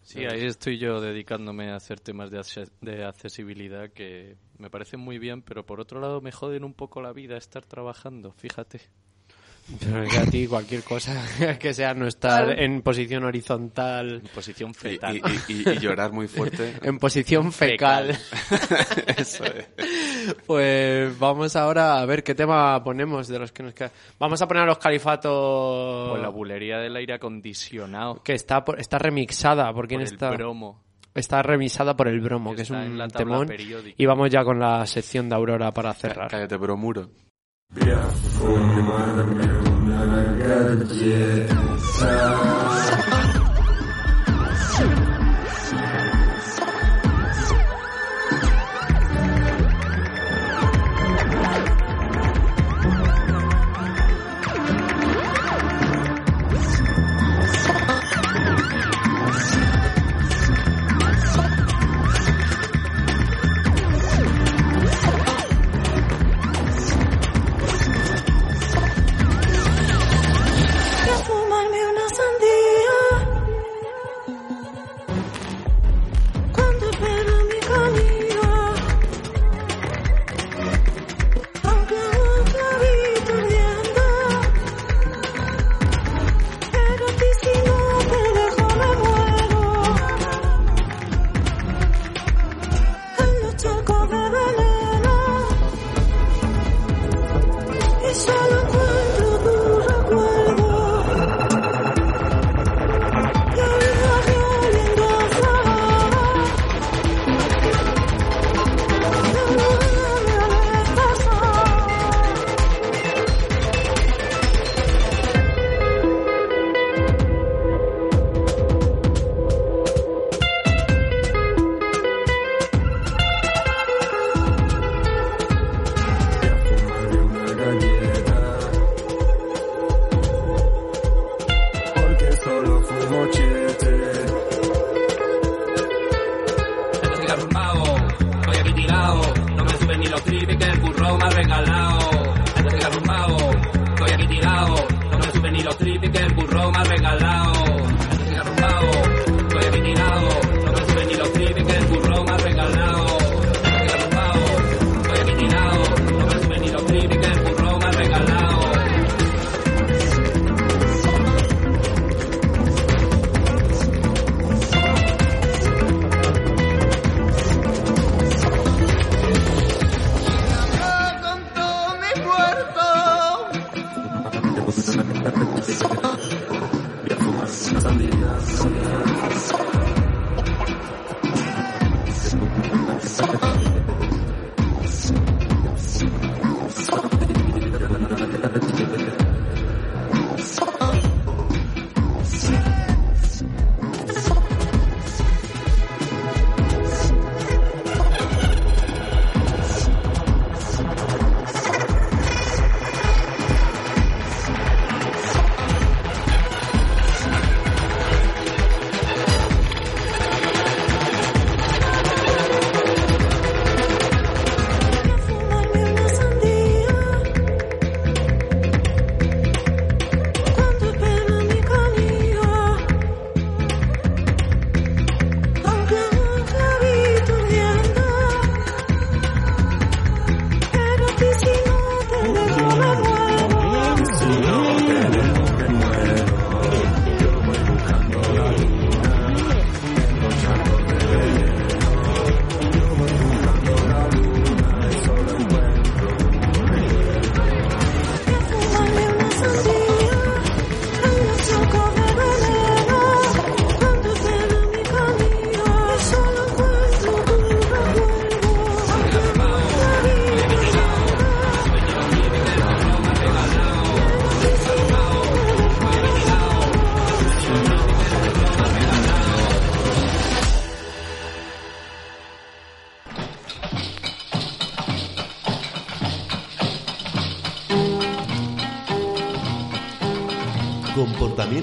[0.03, 5.01] Sí, ahí estoy yo dedicándome a hacer temas de, acce- de accesibilidad que me parecen
[5.01, 8.81] muy bien, pero por otro lado me joden un poco la vida estar trabajando, fíjate.
[9.81, 11.21] Pero es que a ti cualquier cosa
[11.59, 14.21] que sea no estar en posición horizontal.
[14.23, 15.17] En posición fetal.
[15.17, 16.75] y- y- y llorar muy fuerte.
[16.83, 18.11] en posición fecal.
[19.17, 19.67] Eso es.
[20.47, 23.91] Pues vamos ahora a ver qué tema ponemos de los que nos quedan.
[24.21, 26.11] Vamos a poner a los califatos.
[26.11, 28.23] Con la bulería del aire acondicionado.
[28.23, 29.73] Que está, por- está remixada.
[29.73, 30.31] ¿Por quién Por el está?
[30.31, 30.81] bromo.
[31.17, 33.47] Está remixada por el bromo, que, es un temón.
[33.47, 33.95] periódica.
[33.97, 36.31] Y vamos ya con la sección de Aurora para cerrar.
[36.31, 37.11] Cállate, bromuro.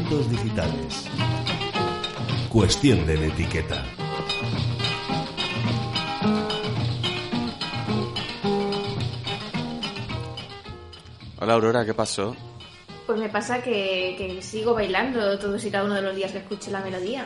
[0.09, 1.07] Digitales.
[2.49, 3.83] Cuestión de etiqueta.
[11.39, 12.35] Hola Aurora, ¿qué pasó?
[13.05, 16.37] Pues me pasa que, que sigo bailando todos y cada uno de los días que
[16.39, 17.25] escuche la melodía.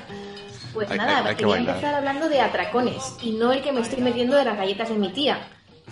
[0.74, 1.76] Pues Hay- nada, hay- hay que quería bailar.
[1.76, 4.96] empezar hablando de atracones y no el que me estoy metiendo de las galletas de
[4.96, 5.40] mi tía,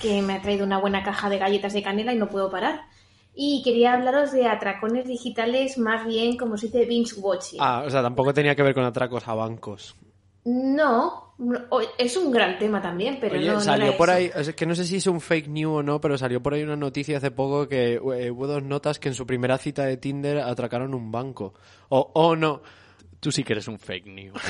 [0.01, 2.84] que me ha traído una buena caja de galletas de canela y no puedo parar.
[3.47, 7.59] Y quería hablaros de atracones digitales más bien como se dice binge watching.
[7.61, 9.95] Ah, o sea, tampoco tenía que ver con atracos a bancos.
[10.45, 11.33] No,
[11.69, 14.17] o- es un gran tema también, pero Oye, no, no salió era por eso.
[14.17, 16.53] ahí, es que no sé si es un fake news o no, pero salió por
[16.53, 19.83] ahí una noticia hace poco que eh, hubo dos notas que en su primera cita
[19.85, 21.53] de Tinder atracaron un banco.
[21.89, 22.61] O, o no.
[23.19, 24.41] Tú sí que eres un fake news.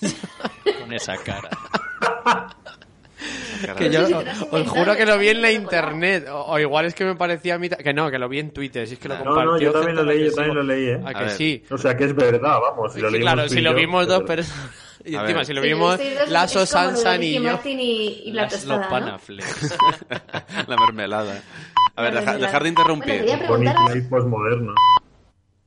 [0.80, 1.50] Con esa cara.
[3.76, 4.06] Que yo
[4.50, 6.26] os juro que lo vi en la internet.
[6.30, 7.68] O, o igual es que me parecía a mí.
[7.68, 8.86] Que no, que lo vi en Twitter.
[8.86, 9.52] Si es que lo No, compartió.
[9.52, 11.00] no, yo también lo leí, yo también lo leí, ¿eh?
[11.04, 11.30] ¿A A que ver.
[11.30, 11.64] sí?
[11.70, 12.92] O sea que es verdad, vamos.
[12.94, 14.70] Si lo Sí, leímos claro, si y lo vimos dos personas.
[15.02, 15.46] Y A encima, ver.
[15.46, 17.40] si lo Sí, vimos de Sansan y yo.
[17.42, 18.82] Martin y, y la Las tostada, ¿no?
[18.84, 19.78] lopanaflex.
[20.68, 21.42] La mermelada.
[21.96, 24.08] A ver, deja- dejar de Bueno, interrumpir.
[24.10, 24.74] postmoderno.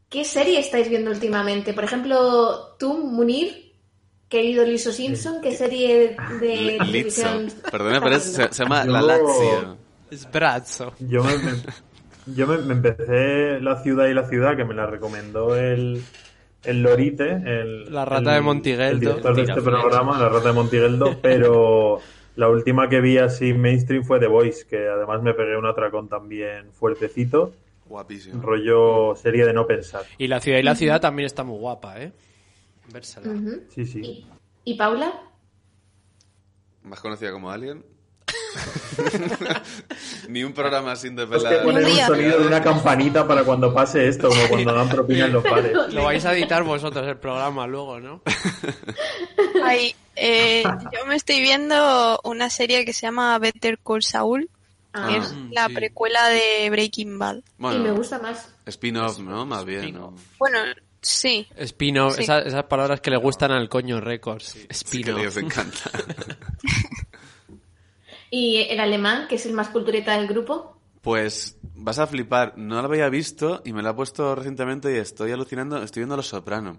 [0.10, 1.74] qué serie estáis viendo últimamente.
[1.74, 3.63] Por ejemplo, tú, Munir,
[4.30, 7.48] querido Liso Simpson, ¿qué serie de Li- televisión?
[7.72, 9.78] Perdona, pero es- se, se llama Yo- La Lazio.
[10.10, 10.94] Es Brazzo.
[11.00, 11.64] Yo me, me-
[12.36, 16.02] yo me, me empecé La ciudad y la ciudad, que me la recomendó el,
[16.64, 18.94] el Lorite, el, La rata el- de Montigueldo.
[18.94, 22.00] el director de este programa, la rata de Montigueldo, pero
[22.36, 26.10] la última que vi así mainstream fue The Voice, que además me pegué un atracón
[26.10, 27.54] también fuertecito,
[27.88, 28.42] Guapísimo.
[28.42, 30.04] rollo serie de no pensar.
[30.18, 32.12] Y la ciudad y la ciudad también está muy guapa, ¿eh?
[33.70, 34.26] Sí, sí.
[34.66, 35.14] ¿Y Paula?
[36.84, 37.86] Más conocida como Alien.
[40.30, 41.64] Ni un programa sin Es desvelar.
[41.64, 45.34] poner un sonido de una campanita para cuando pase esto, como cuando dan propina en
[45.34, 45.74] los bares.
[45.94, 48.22] Lo vais a editar vosotros el programa luego, ¿no?
[49.64, 50.64] Ay, eh,
[50.94, 54.50] yo me estoy viendo una serie que se llama Better Call Saul,
[54.96, 55.74] Ah, que es Mm, la sí.
[55.74, 57.38] precuela de Breaking Bad.
[57.38, 58.54] y me Bueno, gusta más.
[58.68, 59.44] spin-off, ¿no?
[59.44, 59.92] Más bien.
[59.96, 60.14] ¿no?
[60.38, 60.60] Bueno,
[61.04, 61.48] sí.
[61.58, 62.24] Spin-off, Sí.
[62.24, 64.56] esas, esas palabras que le gustan al coño Records.
[64.56, 65.20] Es que a Spin-off.
[65.22, 65.80] ellos les encanta.
[68.30, 70.78] ¿Y el alemán, que es el más cultureta del grupo?
[71.02, 72.58] Pues vas a flipar.
[72.58, 75.82] No la había visto y me la he puesto recientemente y estoy alucinando.
[75.84, 76.78] Estoy viendo Los Soprano.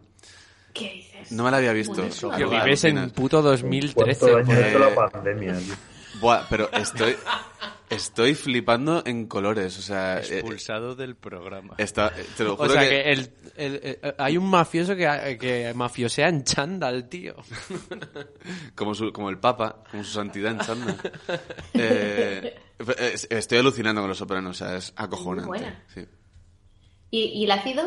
[0.73, 1.31] ¿Qué dices?
[1.31, 2.03] No me la había visto.
[2.37, 4.27] Que vives en puto Cuarto 2013.
[4.33, 4.73] daño joder.
[4.73, 5.59] de la pandemia.
[5.59, 5.75] tío.
[6.21, 7.17] Buah, pero estoy,
[7.95, 9.79] estoy flipando en colores.
[9.79, 11.75] O sea, eh, Expulsado del programa.
[11.79, 13.21] está, eh, te lo O sea que, que, el,
[13.57, 17.35] el- eh, hay un mafioso que, que mafiosea en chándal, tío.
[18.75, 20.97] como, su- como el Papa, como su santidad en chándal.
[21.75, 22.55] Eh,
[23.31, 24.61] estoy alucinando con Los Sopranos.
[24.61, 25.49] O sea, es acojonante.
[25.49, 25.83] Muy buena.
[25.95, 26.05] Sí.
[27.11, 27.85] ¿Y, y el ácido?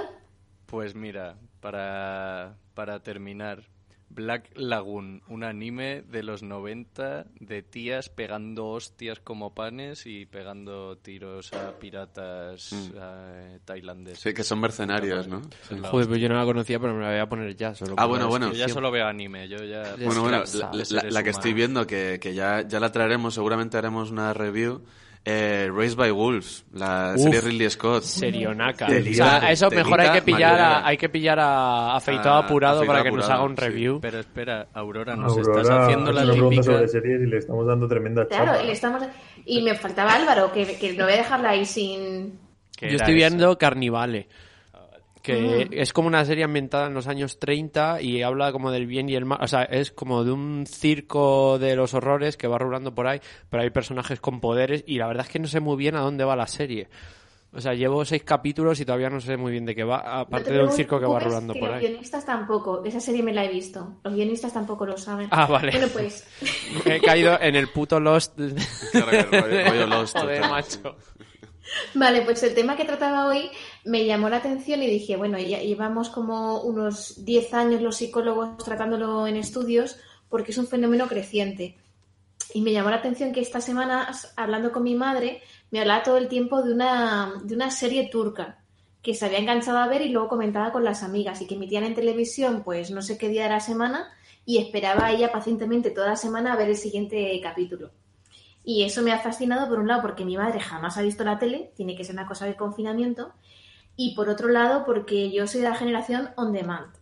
[0.65, 3.67] Pues mira, para, para terminar,
[4.09, 10.97] Black Lagoon, un anime de los 90 de tías pegando hostias como panes y pegando
[10.97, 12.91] tiros a piratas Mm.
[12.95, 14.19] eh, tailandeses.
[14.19, 15.41] Sí, que son mercenarios, ¿no?
[15.69, 15.75] Sí.
[15.81, 17.75] Joder, pues yo no la conocía, pero me la voy a poner ya.
[17.75, 18.47] Solo Ah, bueno, bueno.
[18.51, 19.95] Yo ya solo veo anime, yo ya...
[20.03, 23.33] Bueno, bueno, la, la- seres la que estoy viendo, que, que ya, ya la traeremos,
[23.33, 24.83] seguramente haremos una review.
[25.25, 28.03] Eh, Raised by Wolves, la Uf, serie Ridley Scott.
[28.03, 28.87] Serionaca.
[28.87, 32.77] O sea, eso mejor hay que pillar a, hay que pillar a afeitado A- apurado
[32.77, 33.61] afeitado para que nos haga un sí.
[33.61, 33.99] review.
[34.01, 36.63] Pero espera, Aurora, nos Aurora estás haciendo la típica...
[36.63, 38.63] sobre series y le estamos dando tremenda Claro, chapa.
[38.63, 39.03] y, le estamos...
[39.45, 42.39] y me faltaba Álvaro, que, que lo voy a dejarla ahí sin...
[42.79, 44.27] Yo estoy viendo Carnivale.
[45.21, 45.73] Que Mm.
[45.73, 49.15] es como una serie ambientada en los años 30 y habla como del bien y
[49.15, 49.39] el mal.
[49.41, 53.19] O sea, es como de un circo de los horrores que va rulando por ahí,
[53.49, 56.01] pero hay personajes con poderes y la verdad es que no sé muy bien a
[56.01, 56.87] dónde va la serie.
[57.53, 60.49] O sea, llevo seis capítulos y todavía no sé muy bien de qué va, aparte
[60.51, 61.87] te de un circo que va rulando que por los ahí.
[61.87, 63.99] guionistas tampoco, esa serie me la he visto.
[64.03, 65.29] Los guionistas tampoco lo saben.
[65.31, 65.71] Ah, vale.
[65.71, 66.27] Bueno, pues
[66.85, 68.35] He caído en el puto Lost.
[68.91, 70.95] Claro que rollo- rollo Lost, Joder, macho.
[71.95, 73.49] Vale, pues el tema que trataba hoy
[73.87, 79.25] me llamó la atención y dije, bueno, llevamos como unos 10 años los psicólogos tratándolo
[79.27, 79.97] en estudios
[80.29, 81.77] porque es un fenómeno creciente.
[82.53, 86.17] Y me llamó la atención que esta semana, hablando con mi madre, me hablaba todo
[86.17, 88.59] el tiempo de una, de una serie turca
[89.01, 91.85] que se había enganchado a ver y luego comentaba con las amigas y que emitían
[91.85, 94.09] en televisión pues no sé qué día de la semana
[94.45, 97.91] y esperaba ella pacientemente toda la semana a ver el siguiente capítulo.
[98.65, 101.39] Y eso me ha fascinado por un lado porque mi madre jamás ha visto la
[101.39, 103.31] tele, tiene que ser una cosa de confinamiento,
[103.97, 106.93] y por otro lado porque yo soy de la generación on demand.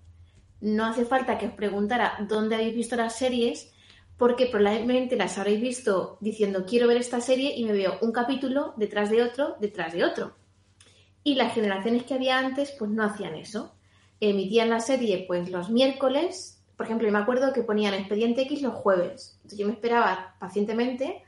[0.61, 3.71] No hace falta que os preguntara dónde habéis visto las series,
[4.17, 8.73] porque probablemente las habréis visto diciendo quiero ver esta serie y me veo un capítulo
[8.77, 10.33] detrás de otro, detrás de otro.
[11.25, 13.73] y las generaciones que había antes pues no hacían eso.
[14.21, 18.61] Emitían la serie pues los miércoles, por ejemplo, yo me acuerdo que ponían Expediente X
[18.61, 19.33] los jueves.
[19.37, 21.23] Entonces yo me esperaba pacientemente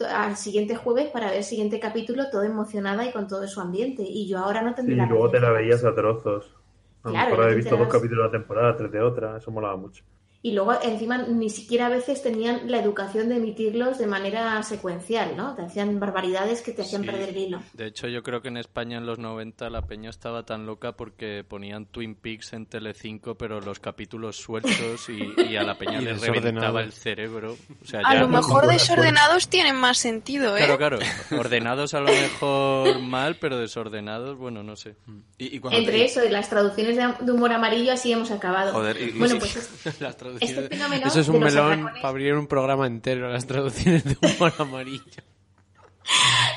[0.00, 4.02] al siguiente jueves para ver el siguiente capítulo todo emocionada y con todo su ambiente.
[4.06, 6.54] Y yo ahora no Sí, tendré y luego te la veías a trozos.
[7.02, 9.50] A lo Claro, mejor he visto dos capítulos de la temporada, tres de otra, eso
[9.50, 10.04] molaba mucho.
[10.44, 15.36] Y luego, encima, ni siquiera a veces tenían la educación de emitirlos de manera secuencial,
[15.36, 15.54] ¿no?
[15.54, 17.08] Te hacían barbaridades que te hacían Sí.
[17.10, 17.62] perder el hilo.
[17.74, 20.92] De hecho, yo creo que en España en los 90 la peña estaba tan loca
[20.96, 26.00] porque ponían Twin Peaks en Telecinco, pero los capítulos sueltos y, y a la peña
[26.00, 27.56] le reventaba el cerebro.
[27.80, 30.64] O sea, A ya- lo mejor desordenados tienen más sentido, ¿eh?
[30.64, 30.98] Claro, claro.
[31.38, 34.96] Ordenados a lo mejor mal, pero desordenados, bueno, no sé.
[35.38, 38.72] Y, Entre eso y las traducciones de, humor amarillo, así hemos acabado.
[38.72, 39.70] Joder, y- y- bueno, pues
[40.00, 44.04] Las traducciones- este fenómeno Eso es un melón para abrir un programa entero, las traducciones
[44.04, 45.02] de humor amarillo.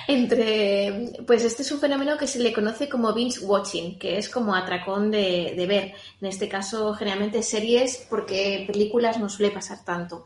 [0.07, 4.29] entre pues este es un fenómeno que se le conoce como binge watching que es
[4.29, 5.93] como atracón de, de ver.
[6.21, 10.25] En este caso generalmente series porque películas no suele pasar tanto.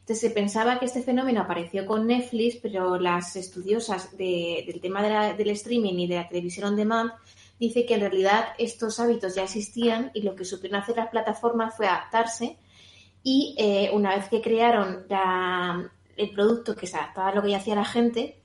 [0.00, 5.02] Entonces se pensaba que este fenómeno apareció con Netflix pero las estudiosas de- del tema
[5.02, 7.12] de la- del streaming y de la televisión on demand
[7.58, 11.76] dice que en realidad estos hábitos ya existían y lo que supieron hacer las plataformas
[11.76, 12.56] fue adaptarse
[13.22, 15.04] y eh, una vez que crearon
[16.16, 18.40] el producto que se adaptaba a lo que ya hacía la gente,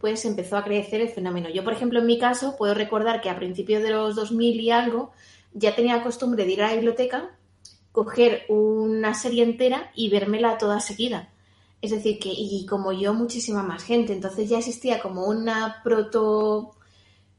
[0.00, 1.48] pues empezó a crecer el fenómeno.
[1.48, 4.70] Yo, por ejemplo, en mi caso, puedo recordar que a principios de los 2000 y
[4.70, 5.12] algo,
[5.52, 7.36] ya tenía costumbre de ir a la biblioteca,
[7.92, 11.30] coger una serie entera y vérmela toda seguida.
[11.80, 14.12] Es decir, que, y como yo, muchísima más gente.
[14.12, 16.72] Entonces ya existía como una proto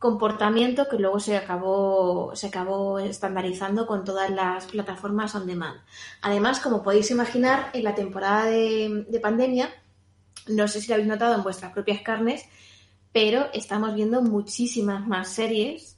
[0.04, 5.80] comportamiento que luego se acabó, se acabó estandarizando con todas las plataformas on demand.
[6.22, 9.70] Además, como podéis imaginar, en la temporada de, de pandemia,
[10.48, 12.44] no sé si lo habéis notado en vuestras propias carnes,
[13.14, 15.98] pero estamos viendo muchísimas más series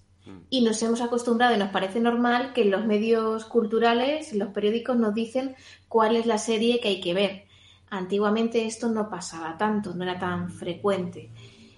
[0.52, 4.50] y nos hemos acostumbrado y nos parece normal que en los medios culturales, en los
[4.50, 5.56] periódicos nos dicen
[5.88, 7.46] cuál es la serie que hay que ver.
[7.90, 11.32] Antiguamente esto no pasaba tanto, no era tan frecuente.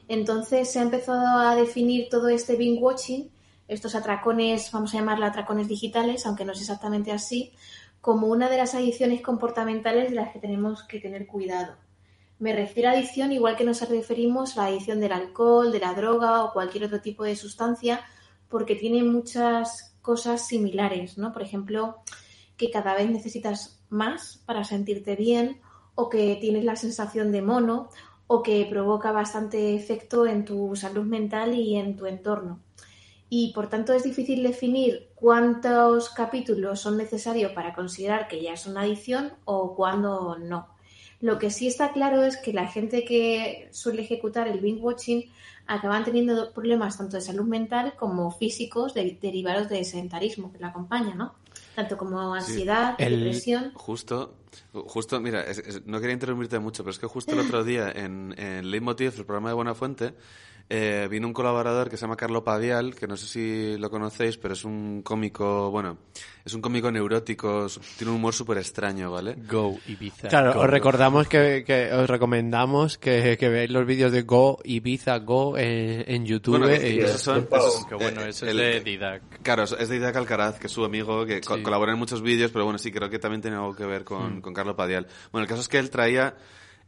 [0.08, 3.30] Entonces se ha empezado a definir todo este binge watching,
[3.68, 7.52] estos atracones, vamos a llamarlo atracones digitales, aunque no es exactamente así,
[8.00, 11.76] como una de las adicciones comportamentales de las que tenemos que tener cuidado.
[12.40, 15.94] Me refiero a adicción igual que nos referimos a la adicción del alcohol, de la
[15.94, 18.02] droga o cualquier otro tipo de sustancia,
[18.48, 21.34] porque tiene muchas cosas similares, ¿no?
[21.34, 21.98] Por ejemplo,
[22.56, 25.60] que cada vez necesitas más para sentirte bien
[25.96, 27.90] o que tienes la sensación de mono
[28.28, 32.60] o que provoca bastante efecto en tu salud mental y en tu entorno.
[33.30, 38.66] Y por tanto es difícil definir cuántos capítulos son necesarios para considerar que ya es
[38.66, 40.68] una adicción o cuándo no.
[41.20, 45.24] Lo que sí está claro es que la gente que suele ejecutar el binge watching
[45.66, 50.68] acaban teniendo problemas tanto de salud mental como físicos de- derivados del sedentarismo que la
[50.68, 51.34] acompaña, ¿no?
[51.78, 53.72] Tanto como ansiedad, depresión.
[53.76, 54.34] Justo,
[54.74, 57.92] justo, mira, es- es- no quería interrumpirte mucho, pero es que justo el otro día
[57.92, 60.16] en, en Leitmotiv, el programa de Buenafuente,
[60.70, 64.38] eh, vino un colaborador que se llama Carlo Padial, que no sé si lo conocéis,
[64.38, 65.98] pero es un cómico, bueno,
[66.44, 67.68] es un cómico neurótico,
[67.98, 69.36] tiene un humor súper extraño, ¿vale?
[69.50, 70.28] Go Ibiza.
[70.28, 70.60] Claro, go.
[70.62, 75.58] os recordamos que, que os recomendamos que, que veáis los vídeos de Go Ibiza Go
[75.58, 76.58] en, en YouTube.
[76.60, 79.42] Bueno, y- esos son, esos- bueno, eh, es el- de Didac.
[79.44, 82.52] Claro, es de Didac Alcaraz, que es su amigo, que co- colabora en muchos vídeos,
[82.52, 84.42] pero bueno, sí, creo que también tiene algo que ver con, Mm.
[84.42, 85.08] con Carlos Padial.
[85.32, 86.36] Bueno, el caso es que él traía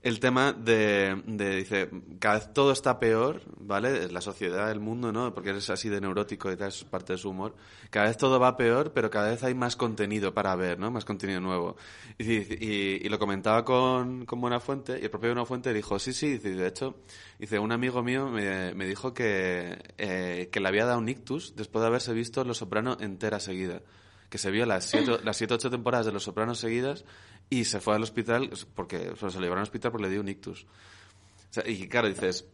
[0.01, 1.89] el tema de, de, dice,
[2.19, 4.09] cada vez todo está peor, ¿vale?
[4.09, 5.33] La sociedad, el mundo, ¿no?
[5.33, 7.53] Porque eres así de neurótico y tal, es parte de su humor.
[7.89, 10.89] Cada vez todo va peor, pero cada vez hay más contenido para ver, ¿no?
[10.89, 11.75] Más contenido nuevo.
[12.17, 16.95] Y, lo comentaba con, con Buenafuente, y el propio Buenafuente dijo, sí, sí, de hecho,
[17.37, 21.55] dice, un amigo mío me, me dijo que, eh, que le había dado un ictus
[21.57, 23.81] después de haberse visto Los Soprano entera seguida.
[24.29, 27.03] Que se vio las siete, las siete ocho temporadas de Los Sopranos seguidas
[27.49, 30.29] y se fue al hospital porque se lo llevaron al hospital porque le dio un
[30.29, 30.63] ictus.
[30.63, 32.45] O sea, y claro, dices,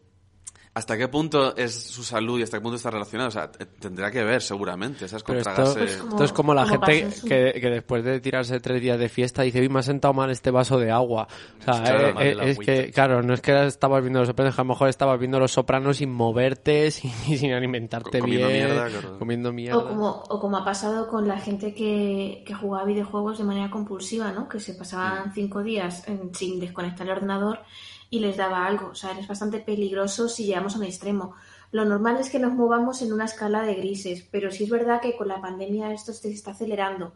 [0.76, 3.28] ¿hasta qué punto es su salud y hasta qué punto está relacionado?
[3.28, 5.22] O sea, tendrá que ver seguramente, ¿sabes?
[5.24, 5.50] Con Pero
[5.80, 9.40] esto, es como la como gente que, que después de tirarse tres días de fiesta
[9.40, 11.28] dice, uy, me ha sentado mal este vaso de agua.
[11.60, 14.54] O sea, Claro, eh, eh, es que, claro, no es que estabas viendo los sopranos,
[14.54, 18.66] que a lo mejor estabas viendo los sopranos sin moverte, sin, sin alimentarte Comiendo bien,
[18.66, 19.18] mierda, claro.
[19.18, 19.78] comiendo mierda.
[19.78, 23.70] O como, o como ha pasado con la gente que, que jugaba videojuegos de manera
[23.70, 24.46] compulsiva, ¿no?
[24.46, 27.60] Que se pasaban cinco días en- sin desconectar el ordenador
[28.10, 28.88] y les daba algo.
[28.88, 31.34] O sea, es bastante peligroso si llegamos a un extremo.
[31.72, 35.00] Lo normal es que nos movamos en una escala de grises, pero sí es verdad
[35.00, 37.12] que con la pandemia esto se está acelerando.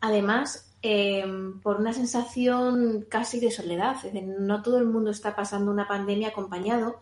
[0.00, 1.24] Además, eh,
[1.62, 5.88] por una sensación casi de soledad, es decir, no todo el mundo está pasando una
[5.88, 7.00] pandemia acompañado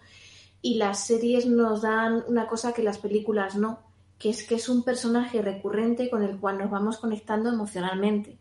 [0.62, 3.80] y las series nos dan una cosa que las películas no,
[4.18, 8.38] que es que es un personaje recurrente con el cual nos vamos conectando emocionalmente.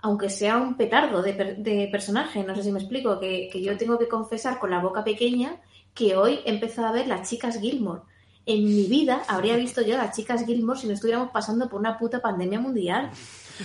[0.00, 3.60] Aunque sea un petardo de, per- de personaje, no sé si me explico, que, que
[3.62, 5.56] yo tengo que confesar con la boca pequeña
[5.94, 8.02] que hoy he empezado a ver las chicas Gilmore.
[8.46, 11.98] En mi vida habría visto yo las chicas Gilmore si no estuviéramos pasando por una
[11.98, 13.10] puta pandemia mundial.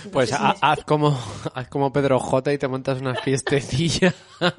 [0.04, 1.16] No Pues si haz como,
[1.54, 4.12] haz como Pedro J y te montas una fiestecilla.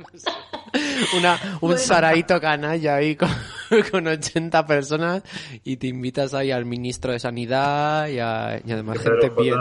[1.18, 1.78] una, un Bueno.
[1.78, 3.30] saraito canalla ahí con,
[3.92, 5.24] con 80 personas
[5.64, 9.56] y te invitas ahí al ministro de Sanidad y, a- y además gente bien.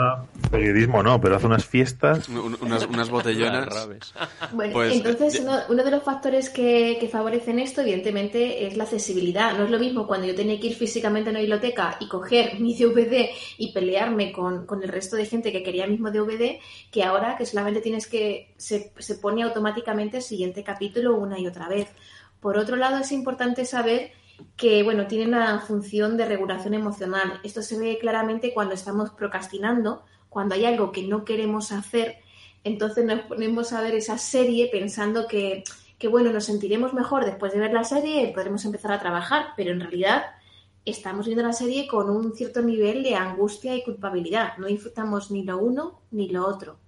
[0.51, 2.27] Periodismo no, pero hace unas fiestas.
[2.29, 3.67] Un- unas, unas botellonas.
[4.53, 8.77] Bueno, Pues, entonces eh, uno, uno de los factores que, que favorecen esto, evidentemente, es
[8.77, 9.57] la accesibilidad.
[9.57, 12.59] No es lo mismo cuando yo tenía que ir físicamente a una biblioteca y coger
[12.59, 16.57] mi DVD y pelearme con, con el resto de gente que quería el mismo DVD,
[16.91, 21.45] que ahora que solamente tienes que, se, se pone automáticamente el siguiente capítulo una y
[21.45, 21.89] otra vez.
[22.39, 24.11] Por otro lado, es importante saber
[24.57, 27.39] que, bueno, tiene una función de regulación emocional.
[27.43, 32.25] Esto se ve claramente cuando estamos procrastinando, cuando hay algo que no queremos hacer
[32.65, 35.63] entonces nos ponemos a ver esa serie pensando que,
[35.99, 39.49] que, bueno, nos sentiremos mejor después de ver la serie y podremos empezar a trabajar,
[39.55, 40.23] pero en realidad
[40.83, 44.57] estamos viendo la serie con un cierto nivel de angustia y culpabilidad.
[44.57, 46.79] No disfrutamos ni lo uno ni lo otro.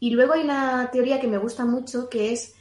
[0.00, 2.53] Y luego hay una teoría que me gusta mucho, que es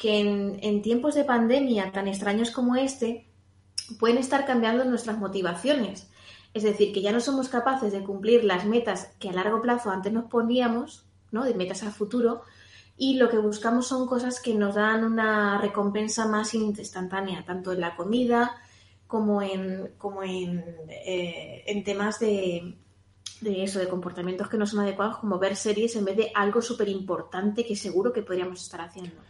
[0.00, 3.28] que en, tiempos de pandemia tan extraños como este,
[3.98, 6.10] pueden estar cambiando nuestras motivaciones.
[6.54, 9.90] Es decir, que ya no somos capaces de cumplir las metas que a largo plazo
[9.90, 11.44] antes nos poníamos, ¿no?
[11.44, 12.40] De metas al futuro,
[12.96, 17.80] y lo que buscamos son cosas que nos dan una recompensa más instantánea, tanto en
[17.82, 18.56] la comida
[19.06, 22.74] como en, como en, eh, en temas de,
[23.42, 26.62] de eso, de comportamientos que no son adecuados, como ver series en vez de algo
[26.62, 29.20] súper importante que seguro que podríamos estar haciendo.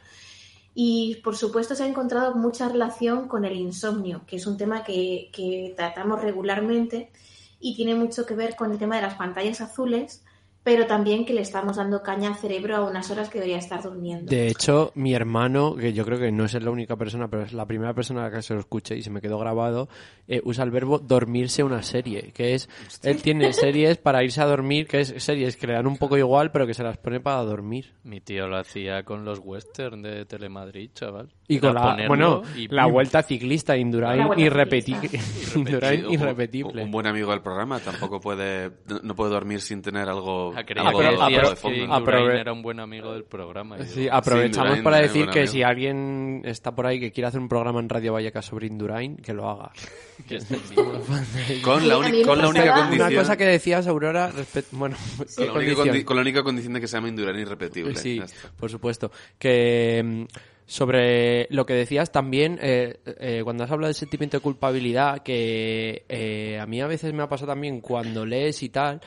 [0.74, 4.84] Y por supuesto se ha encontrado mucha relación con el insomnio, que es un tema
[4.84, 7.10] que, que tratamos regularmente
[7.58, 10.24] y tiene mucho que ver con el tema de las pantallas azules,
[10.62, 13.82] pero también que le estamos dando caña al cerebro a unas horas que debería estar
[13.82, 14.30] durmiendo.
[14.30, 17.52] De hecho, mi hermano, que yo creo que no es la única persona, pero es
[17.52, 19.88] la primera persona a la que se lo escuche y se me quedó grabado,
[20.28, 22.68] eh, usa el verbo dormirse una serie, que es,
[23.02, 26.16] él tiene series para irse a dormir, que es series que le dan un poco
[26.16, 27.94] igual, pero que se las pone para dormir.
[28.04, 31.30] Mi tío lo hacía con los western de Telemadrid, chaval.
[31.48, 35.20] Y con la, bueno, y la vuelta ciclista Indurain irrepetible.
[35.56, 36.84] Un- irrepetible.
[36.84, 38.70] Un, buen amigo del programa tampoco puede,
[39.02, 43.78] no puede dormir sin tener algo, Era un buen amigo del programa.
[43.84, 45.52] Sí, aprovechamos para decir que amigo.
[45.52, 49.16] si alguien está por ahí que quiere hacer un programa en Radio Vallecas sobre Indurain,
[49.16, 49.72] que lo haga.
[51.62, 51.94] Con la,
[52.24, 53.08] con la única condición...
[53.08, 54.30] Una cosa que decías, Aurora,
[54.72, 55.96] bueno, con, ¿qué la única condición?
[55.96, 57.94] condi- con la única condición de que se llame Indurain irrepetible.
[57.96, 58.20] Sí,
[58.58, 59.10] por supuesto.
[59.38, 60.24] Que mm,
[60.66, 66.04] sobre lo que decías también, eh, eh, cuando has hablado del sentimiento de culpabilidad, que
[66.08, 69.00] eh, a mí a veces me ha pasado también cuando lees y tal,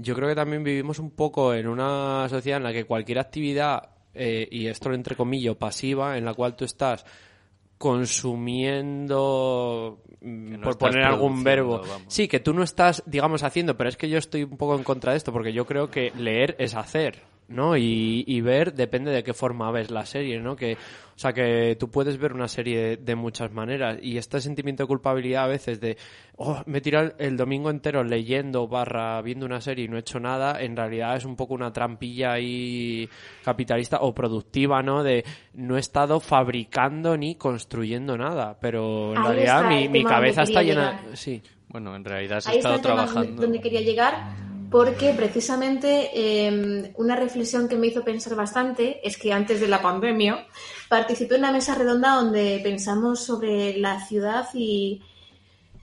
[0.00, 3.90] yo creo que también vivimos un poco en una sociedad en la que cualquier actividad,
[4.14, 7.04] eh, y esto lo entrecomillo, pasiva, en la cual tú estás
[7.78, 12.04] consumiendo mm, no por poner algún verbo vamos.
[12.08, 14.84] sí que tú no estás digamos haciendo pero es que yo estoy un poco en
[14.84, 17.76] contra de esto porque yo creo que leer es hacer ¿no?
[17.76, 20.56] Y, y ver depende de qué forma ves la serie, ¿no?
[20.56, 24.82] Que, o sea, que tú puedes ver una serie de muchas maneras y este sentimiento
[24.82, 25.96] de culpabilidad a veces de,
[26.36, 30.00] oh, me he tirado el domingo entero leyendo barra viendo una serie y no he
[30.00, 33.08] hecho nada, en realidad es un poco una trampilla ahí
[33.44, 35.02] capitalista o productiva, ¿no?
[35.02, 40.62] De no he estado fabricando ni construyendo nada, pero en Ahí realidad mi, cabeza está
[40.62, 41.00] llena...
[41.00, 41.16] llegar.
[41.16, 41.42] Sí.
[41.68, 43.42] Bueno, en realidad Ahí está estado trabajando.
[43.42, 44.34] donde quería llegar,
[44.74, 49.80] porque precisamente eh, una reflexión que me hizo pensar bastante es que antes de la
[49.80, 50.48] pandemia
[50.88, 55.00] participé en una mesa redonda donde pensamos sobre la ciudad y,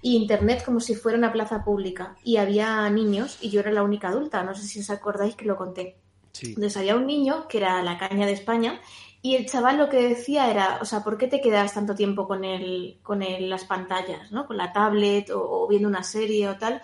[0.02, 2.18] y Internet como si fuera una plaza pública.
[2.26, 5.46] Y había niños y yo era la única adulta, no sé si os acordáis que
[5.46, 5.96] lo conté.
[6.34, 6.48] Sí.
[6.48, 8.82] Entonces había un niño que era la caña de España
[9.22, 12.28] y el chaval lo que decía era, o sea, ¿por qué te quedas tanto tiempo
[12.28, 14.46] con el, con el- las pantallas, ¿no?
[14.48, 16.82] Con la tablet o, o viendo una serie o tal?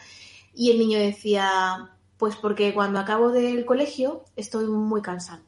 [0.54, 5.44] Y el niño decía, pues porque cuando acabo del colegio estoy muy cansado.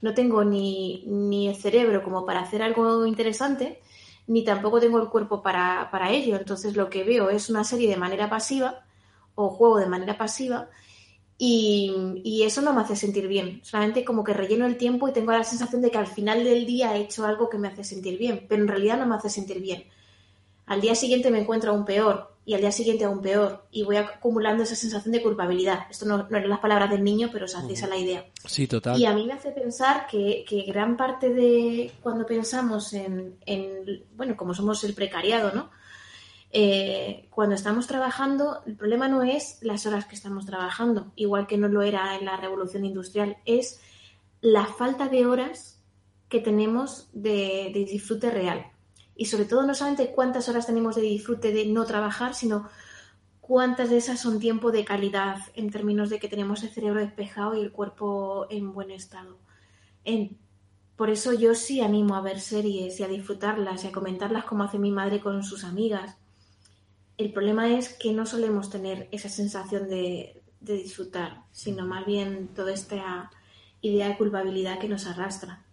[0.00, 3.80] No tengo ni, ni el cerebro como para hacer algo interesante,
[4.26, 6.36] ni tampoco tengo el cuerpo para, para ello.
[6.36, 8.84] Entonces lo que veo es una serie de manera pasiva
[9.34, 10.68] o juego de manera pasiva
[11.38, 13.60] y, y eso no me hace sentir bien.
[13.64, 16.66] Solamente como que relleno el tiempo y tengo la sensación de que al final del
[16.66, 19.28] día he hecho algo que me hace sentir bien, pero en realidad no me hace
[19.28, 19.84] sentir bien.
[20.66, 23.96] Al día siguiente me encuentro aún peor y al día siguiente aún peor y voy
[23.96, 25.80] acumulando esa sensación de culpabilidad.
[25.90, 28.24] Esto no, no eran las palabras del niño, pero os hacéis a la idea.
[28.44, 28.98] Sí, total.
[28.98, 34.04] Y a mí me hace pensar que, que gran parte de cuando pensamos en, en,
[34.14, 35.70] bueno, como somos el precariado, ¿no?
[36.52, 41.58] Eh, cuando estamos trabajando, el problema no es las horas que estamos trabajando, igual que
[41.58, 43.80] no lo era en la revolución industrial, es
[44.40, 45.82] la falta de horas
[46.28, 48.66] que tenemos de, de disfrute real.
[49.16, 52.68] Y sobre todo no solamente cuántas horas tenemos de disfrute de no trabajar, sino
[53.40, 57.56] cuántas de esas son tiempo de calidad en términos de que tenemos el cerebro despejado
[57.56, 59.38] y el cuerpo en buen estado.
[60.96, 64.64] Por eso yo sí animo a ver series y a disfrutarlas y a comentarlas como
[64.64, 66.16] hace mi madre con sus amigas.
[67.18, 72.48] El problema es que no solemos tener esa sensación de, de disfrutar, sino más bien
[72.48, 73.30] toda esta
[73.82, 75.65] idea de culpabilidad que nos arrastra.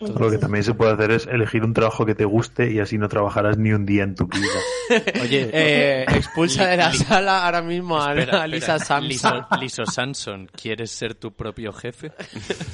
[0.00, 2.98] Lo que también se puede hacer es elegir un trabajo que te guste y así
[2.98, 4.46] no trabajarás ni un día en tu vida.
[5.22, 8.78] Oye, eh, expulsa de la sala ahora mismo a, Espera, a Lisa.
[8.78, 9.08] Samson.
[9.08, 12.12] Liso, Liso Samson, ¿quieres ser tu propio jefe?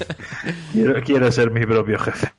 [0.73, 2.33] Quiero, quiero ser mi propio jefe.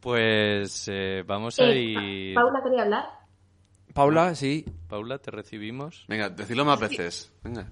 [0.00, 2.34] Pues eh, vamos a Eh, ir...
[2.34, 3.04] Paula quería hablar.
[3.94, 4.64] Paula, sí.
[4.88, 6.04] Paula, te recibimos.
[6.08, 7.32] Venga, decirlo más veces.
[7.44, 7.70] Venga.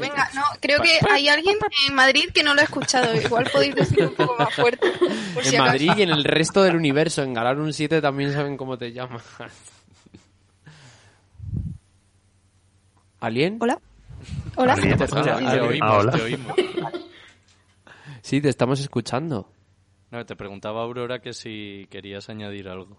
[0.00, 1.56] Venga, no, creo que hay alguien
[1.88, 3.14] en Madrid que no lo ha escuchado.
[3.14, 4.90] Igual podéis decirlo un poco más fuerte.
[5.34, 5.72] Por si En acaso.
[5.72, 8.92] Madrid y en el resto del universo, en Galar un 7 también saben cómo te
[8.92, 9.22] llamas.
[13.20, 13.58] ¿Alien?
[13.60, 13.78] Hola.
[14.56, 14.74] Hola.
[14.74, 16.12] Te, te oímos, Ah, hola.
[16.12, 16.54] te oímos.
[18.20, 19.48] Sí, te estamos escuchando.
[20.10, 22.98] No, te preguntaba Aurora que si querías añadir algo.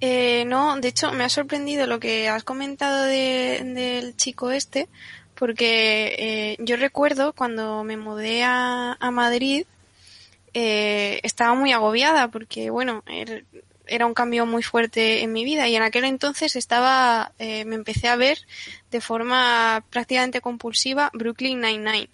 [0.00, 4.88] Eh, no, de hecho me ha sorprendido lo que has comentado de- del chico este,
[5.34, 9.64] porque eh, yo recuerdo cuando me mudé a, Madrid,
[10.54, 13.44] eh, estaba muy agobiada porque, bueno, er-
[13.86, 17.74] era un cambio muy fuerte en mi vida y en aquel entonces estaba, eh, me
[17.74, 18.38] empecé a ver
[18.90, 22.08] de forma prácticamente compulsiva Brooklyn Nine-Nine.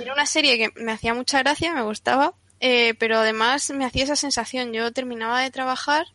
[0.00, 4.04] Era una serie que me hacía mucha gracia, me gustaba, eh, pero además me hacía
[4.04, 4.72] esa sensación.
[4.72, 6.06] Yo terminaba de trabajar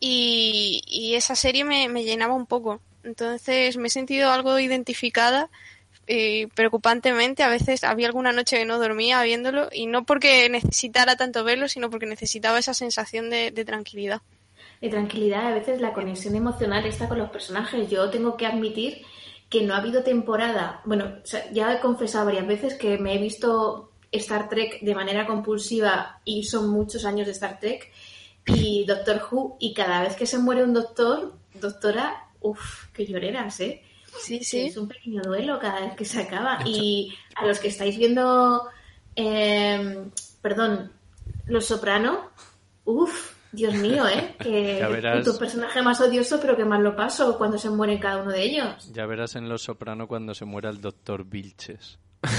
[0.00, 2.80] y, esa serie me, llenaba un poco.
[3.04, 5.50] Entonces me he sentido algo identificada
[6.06, 7.42] eh, preocupantemente.
[7.42, 11.68] A veces había alguna noche que no dormía viéndolo y no porque necesitara tanto verlo,
[11.68, 14.22] sino porque necesitaba esa sensación de, tranquilidad.
[14.80, 17.88] de tranquilidad, a veces la conexión emocional está con los personajes.
[17.90, 19.02] Yo tengo que admitir
[19.50, 21.12] que no ha habido temporada, bueno,
[21.52, 26.44] ya he confesado varias veces que me he visto Star Trek de manera compulsiva y
[26.44, 27.90] son muchos años de Star Trek
[28.54, 33.60] y Doctor Who y cada vez que se muere un doctor, doctora, uff, qué lloreras,
[33.60, 33.82] ¿eh?
[34.20, 34.62] Sí, sí.
[34.66, 36.58] Es un pequeño duelo cada vez que se acaba.
[36.66, 38.68] Y a los que estáis viendo,
[39.16, 40.04] eh,
[40.42, 40.92] perdón,
[41.46, 42.30] Los Soprano,
[42.84, 44.34] uff, Dios mío, ¿eh?
[44.38, 45.24] Que Ya verás.
[45.24, 48.42] tu personaje más odioso, pero que más lo paso cuando se muere cada uno de
[48.42, 48.92] ellos.
[48.92, 51.98] Ya verás en Los Soprano cuando se muera el doctor Vilches.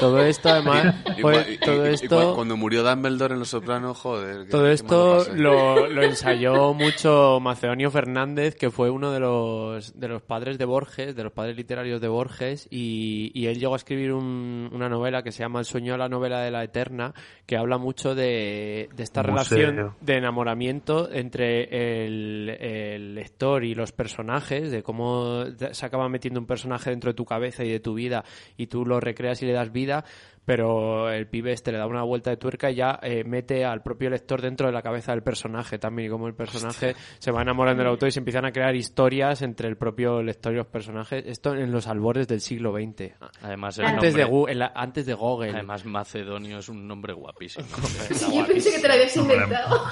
[0.00, 2.32] Todo esto, además, Y fue- cua- y- todo y- y esto...
[2.32, 4.48] cua- cuando murió Dumbledore en Los Sopranos, joder.
[4.48, 10.08] Todo qué esto lo, lo ensayó mucho Macedonio Fernández, que fue uno de los, de
[10.08, 13.76] los padres de Borges, de los padres literarios de Borges, y, y él llegó a
[13.76, 17.14] escribir un- una novela que se llama El sueño de la novela de la eterna,
[17.46, 23.92] que habla mucho de, de esta relación de enamoramiento entre el, el lector y los
[23.92, 27.94] personajes, de cómo se acaba metiendo un personaje dentro de tu cabeza y de tu
[27.94, 28.24] vida,
[28.56, 30.04] y tú lo recreas y le das vida,
[30.46, 33.82] pero el pibe este le da una vuelta de tuerca y ya eh, mete al
[33.82, 37.42] propio lector dentro de la cabeza del personaje también, y como el personaje se va
[37.42, 40.66] enamorando del autor y se empiezan a crear historias entre el propio lector y los
[40.68, 41.24] personajes.
[41.26, 43.12] Esto en los albores del siglo XX.
[43.42, 45.50] Además, el Antes, de, nombre- la- antes de Google.
[45.50, 47.66] Además, Macedonio es un nombre guapísimo.
[48.32, 49.82] Yo pensé que te lo habías inventado.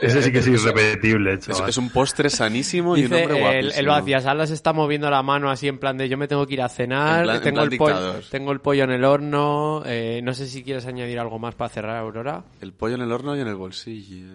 [0.00, 3.80] Ese sí que es irrepetible, Es, un postre sanísimo y un Dice hombre el, guapísimo.
[3.80, 6.62] el vaciasalas está moviendo la mano así en plan de yo me tengo que ir
[6.62, 10.46] a cenar, plan- tengo, el pollo, tengo el pollo en el horno, eh, no sé
[10.46, 12.44] si quieres añadir algo más para cerrar, Aurora.
[12.60, 14.26] El pollo en el horno y en el bolsillo.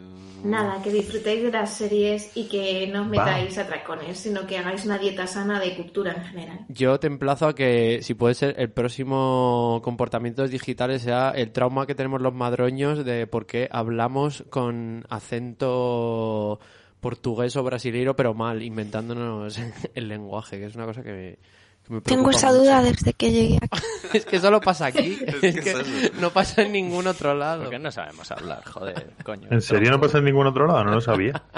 [0.44, 4.58] Nada, que disfrutéis de las series y que no os metáis a tracones, sino que
[4.58, 6.60] hagáis una dieta sana de cultura en general.
[6.70, 11.86] Yo te emplazo a que, si puede ser, el próximo comportamientos digitales sea el trauma
[11.86, 16.60] que tenemos los madroños de por qué hablamos con acento
[17.00, 19.60] portugués o brasileiro, pero mal, inventándonos
[19.96, 21.59] el lenguaje, que es una cosa que me, que me
[22.04, 22.62] Tengo esa mucho.
[22.62, 23.82] duda desde que llegué aquí.
[24.14, 27.64] Es que solo pasa aquí, Es que no pasa en ningún otro lado.
[27.64, 29.48] Porque no sabemos hablar, joder, coño.
[29.52, 30.84] ¿En serio no pasa en ningún otro lado?
[30.84, 31.44] No lo sabía.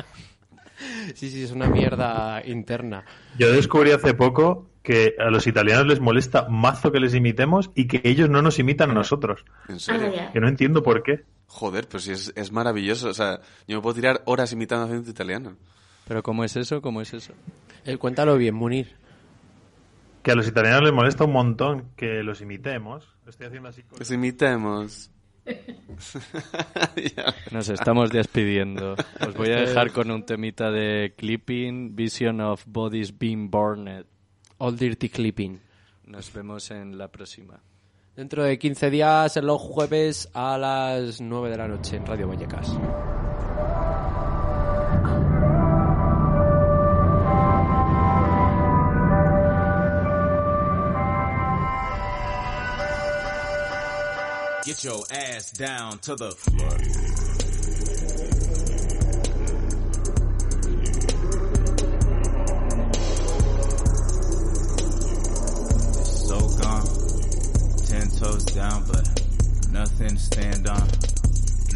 [1.13, 3.03] Sí, sí, es una mierda interna.
[3.37, 7.87] Yo descubrí hace poco que a los italianos les molesta mazo que les imitemos y
[7.87, 9.45] que ellos no nos imitan a nosotros.
[9.67, 10.11] ¿En serio?
[10.19, 10.31] Ah.
[10.31, 11.25] Que no entiendo por qué.
[11.47, 13.09] Joder, pues sí, es, es maravilloso.
[13.09, 15.55] O sea, yo me puedo tirar horas imitando acento italiano.
[16.07, 16.81] Pero ¿cómo es eso?
[16.81, 17.33] ¿Cómo es eso?
[17.85, 18.95] Eh, cuéntalo bien, Munir.
[20.23, 23.07] Que a los italianos les molesta un montón que los imitemos.
[23.27, 23.97] Estoy haciendo así con...
[23.99, 25.11] Los imitemos.
[27.51, 28.95] Nos estamos despidiendo.
[29.19, 34.05] Os voy a Este- dejar con un temita de Clipping, Vision of Bodies Being Burned.
[34.59, 35.59] All Dirty Clipping.
[36.05, 37.59] Nos vemos en la próxima.
[38.15, 42.27] Dentro de 15 días, en los jueves a las 9 de la noche en Radio
[42.27, 42.69] Vallecas.
[54.63, 56.69] Get your ass down to the floor.
[66.05, 66.85] So gone.
[67.87, 70.87] Ten toes down, but nothing to stand on.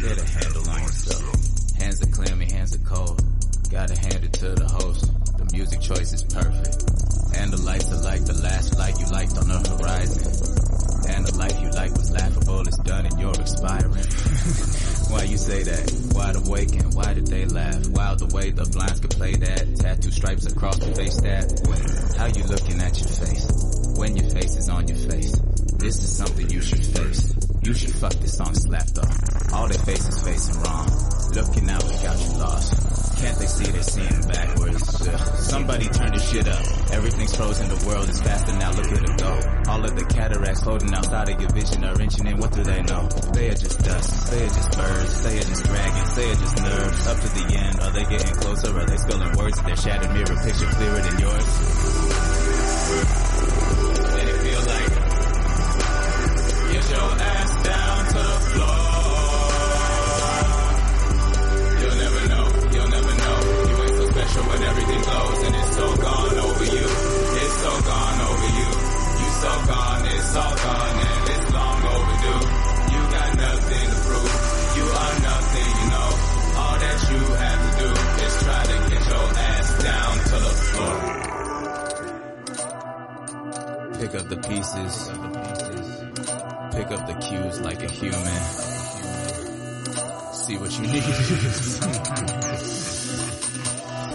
[0.00, 1.76] Get a handle on yourself.
[1.78, 3.20] Hands are clammy, hands are cold.
[3.68, 5.12] Gotta hand it to the host.
[5.38, 6.84] The music choice is perfect.
[7.36, 10.55] And the lights are like the last light you liked on the horizon.
[11.08, 13.92] And the life you like was laughable, it's done and you're expiring.
[15.10, 15.86] why you say that?
[16.14, 17.88] Wide awake and why did they laugh?
[17.88, 19.76] Wild the way the blinds could play that.
[19.76, 21.46] Tattoo stripes across the face that.
[22.16, 23.46] How you looking at your face?
[23.96, 25.32] When your face is on your face.
[25.78, 27.34] This is something you should face.
[27.62, 29.52] You should fuck this song slapped off.
[29.52, 30.86] All their faces facing wrong.
[31.34, 32.85] Looking out, look out, you lost.
[33.16, 34.84] Can't they see they're seeing backwards?
[35.48, 36.64] Somebody turn this shit up.
[36.92, 39.40] Everything's frozen, the world is faster now, look at it go.
[39.70, 42.82] All of the cataracts floating outside of your vision are inching in, what do they
[42.82, 43.08] know?
[43.32, 46.56] They are just dust, they are just birds, they are just dragons, they are just
[46.62, 47.06] nerves.
[47.06, 48.78] Up to the end, are they getting closer?
[48.78, 49.62] Are they spilling words?
[49.62, 51.75] Their shattered mirror picture clearer than yours?
[70.36, 72.42] All gone and it's long overdue.
[72.92, 74.32] You got nothing to prove.
[74.76, 76.10] You are nothing, you know.
[76.60, 77.88] All that you have to do
[78.24, 80.96] is try to get your ass down to the floor.
[84.00, 84.94] Pick up the pieces.
[86.76, 88.40] Pick up the cues like a human.
[90.34, 91.02] See what you need.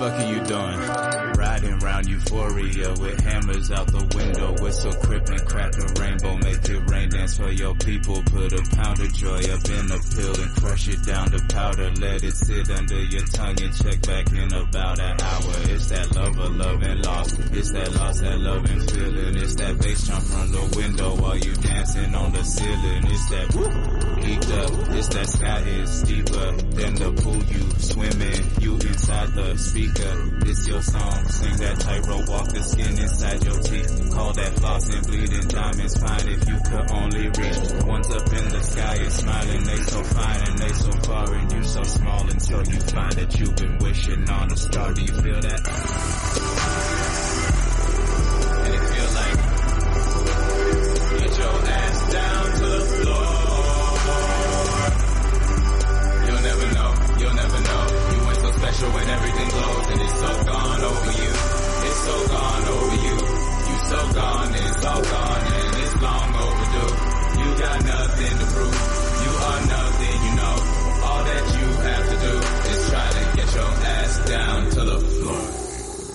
[0.02, 1.21] fuck are you doing?
[1.42, 6.82] Riding round euphoria with hammers out the window, whistle crippling, crack a rainbow, make it
[6.86, 8.22] rain dance for your people.
[8.30, 11.90] Put a pound of joy up in a pill and crush it down to powder.
[11.98, 15.56] Let it sit under your tongue and check back in about an hour.
[15.66, 19.36] It's that love of love and loss, It's that lost, that love and feeling.
[19.38, 23.04] It's that bass jump from the window while you dancing on the ceiling.
[23.10, 23.74] It's that whoop,
[24.22, 24.72] geeked up.
[24.94, 28.42] It's that sky is steeper than the pool you swimming.
[28.62, 30.14] You inside the speaker.
[30.46, 31.26] It's your song.
[31.26, 34.14] Sing that tightrope, walk the skin inside your teeth.
[34.14, 37.60] Call that floss and bleeding diamonds fine if you could only reach.
[37.82, 39.64] One's up in the sky and smiling.
[39.64, 43.40] They so fine and they so far and you so small until you find that
[43.40, 44.94] you've been wishing on a star.
[44.94, 46.51] Do you feel that?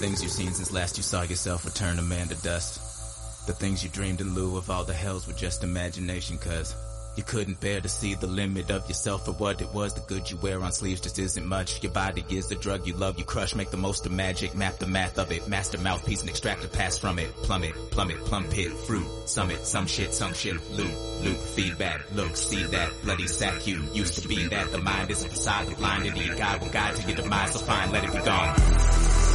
[0.07, 3.49] Things you've seen since last you saw yourself return a man to dust.
[3.49, 6.77] The things you dreamed in lieu of all the hells were just imagination cause
[7.17, 9.95] you couldn't bear to see the limit of yourself for what it was.
[9.95, 11.83] The good you wear on sleeves just isn't much.
[11.83, 13.57] Your body is the drug you love, you crush.
[13.57, 15.49] Make the most of magic, map the math of it.
[15.49, 17.35] Master mouthpiece and extract the past from it.
[17.39, 22.63] Plummet, plummet, plum pit, fruit, summit, some shit, some shit, loop, loop, feedback, look, see
[22.63, 24.71] that, bloody sack you used to be that.
[24.71, 27.59] The mind is a facade, the blinded idiot God will guide to your demise, so
[27.59, 29.26] fine, let it be gone.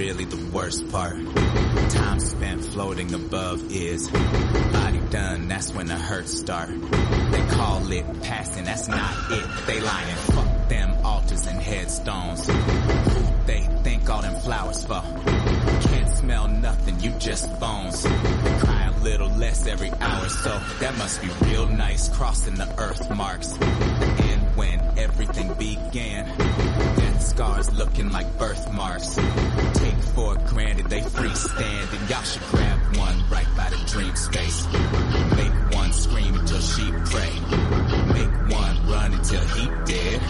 [0.00, 1.14] Really the worst part.
[1.90, 6.70] Time spent floating above is body done, that's when the hurts start.
[6.70, 9.46] They call it passing, that's not it.
[9.66, 12.46] They lying, fuck them altars and headstones.
[12.46, 15.02] Who they think all them flowers for?
[15.88, 18.02] Can't smell nothing, you just bones.
[18.02, 22.74] They cry a little less every hour, so that must be real nice crossing the
[22.78, 23.52] earth marks.
[23.60, 26.24] And when everything began,
[27.40, 29.14] scars looking like birthmarks.
[29.14, 34.66] Take for granted they freestand, and y'all should grab one right by the dream space.
[35.40, 37.32] Make one scream until she pray.
[38.12, 40.20] Make one run until he dead.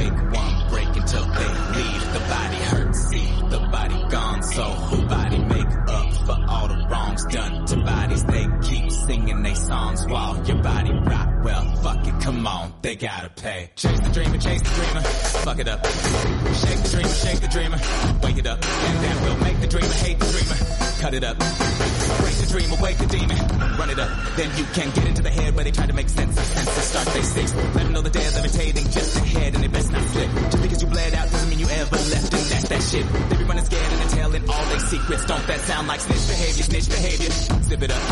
[0.00, 2.02] Make one break until they leave.
[2.14, 4.42] The body hurts, see, the body gone.
[4.44, 8.24] So who body make up for all the wrongs done to bodies?
[8.24, 11.28] They keep singing they songs while your body rock.
[11.42, 13.70] Well, fuck it, come on, they gotta pay.
[13.76, 15.00] Chase the dreamer, chase the dreamer,
[15.46, 15.86] fuck it up.
[15.86, 17.78] Shake the dreamer, shake the dreamer,
[18.20, 18.58] wake it up.
[18.58, 20.58] And that will make the dreamer hate the dreamer.
[20.98, 21.38] Cut it up.
[21.38, 23.38] Break the dreamer, wake the demon.
[23.78, 24.10] Run it up.
[24.34, 26.84] Then you can get into the head where they try to make sense of senses.
[26.90, 27.54] Start day six.
[27.54, 30.30] Let them know the dead levitating just ahead and they best not slip.
[30.50, 33.06] Just because you bled out doesn't mean you ever left and that's that shit.
[33.30, 35.24] They be running scared and they're telling all their secrets.
[35.26, 37.30] Don't that sound like snitch behavior, snitch behavior?
[37.70, 38.02] Zip it up.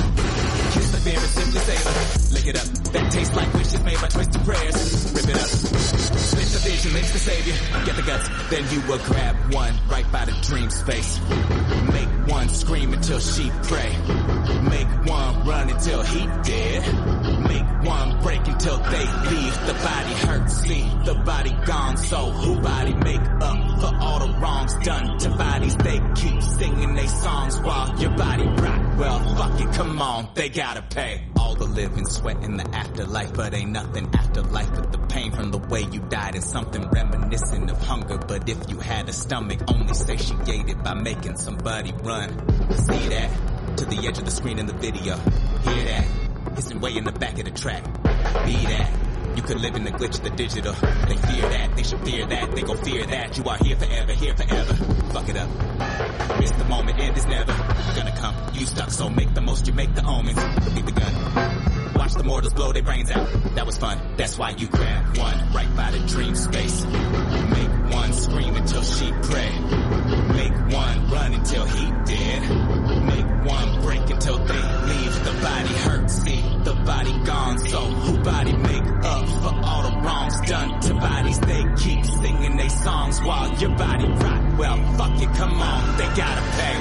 [0.70, 1.60] Kiss the fear and simply
[2.44, 2.48] savor.
[2.48, 2.92] It up.
[2.92, 5.12] That tastes like wishes made by twisted prayers.
[5.14, 5.48] Rip it up.
[5.48, 7.54] Split the vision, links the savior.
[7.84, 8.28] Get the guts.
[8.50, 11.20] Then you will grab one right by the dream space.
[11.92, 13.96] Make one scream until she pray.
[14.68, 17.23] Make one run until he dead.
[17.84, 19.66] One break until they leave.
[19.66, 21.96] The body hurts, see, the body gone.
[21.98, 25.76] So who body make up for all the wrongs done to bodies?
[25.76, 28.98] They keep singing they songs while your body rock.
[28.98, 31.24] Well, fuck it, come on, they gotta pay.
[31.36, 35.50] All the living sweat in the afterlife, but ain't nothing afterlife but the pain from
[35.50, 38.16] the way you died and something reminiscent of hunger.
[38.16, 42.30] But if you had a stomach, only satiated by making somebody run.
[42.76, 43.76] See that?
[43.78, 45.16] To the edge of the screen in the video.
[45.16, 46.23] Hear that?
[46.56, 47.84] Hissing way in the back of the track.
[48.44, 49.04] Be that.
[49.36, 50.72] You could live in the glitch of the digital.
[50.72, 53.36] They fear that, they should fear that, they gon' fear that.
[53.36, 54.74] You are here forever, here forever.
[55.12, 55.48] Fuck it up.
[56.38, 57.52] Miss the moment, end is never
[57.96, 58.34] gonna come.
[58.54, 60.38] You stuck, so make the most, you make the omens.
[60.74, 61.94] Leave the gun.
[61.94, 63.26] Watch the mortals blow their brains out.
[63.56, 63.98] That was fun.
[64.16, 66.84] That's why you grab one right by the dream space.
[66.84, 69.50] Make one scream until she pray.
[70.34, 73.13] Make one run until he dead.
[73.44, 75.24] One break until they leave.
[75.24, 77.58] The body hurts, see, the body gone.
[77.58, 81.38] So who body make up for all the wrongs done to bodies?
[81.40, 84.58] They keep singing they songs while your body rock.
[84.58, 86.80] Well, fuck it, come on, they gotta pay.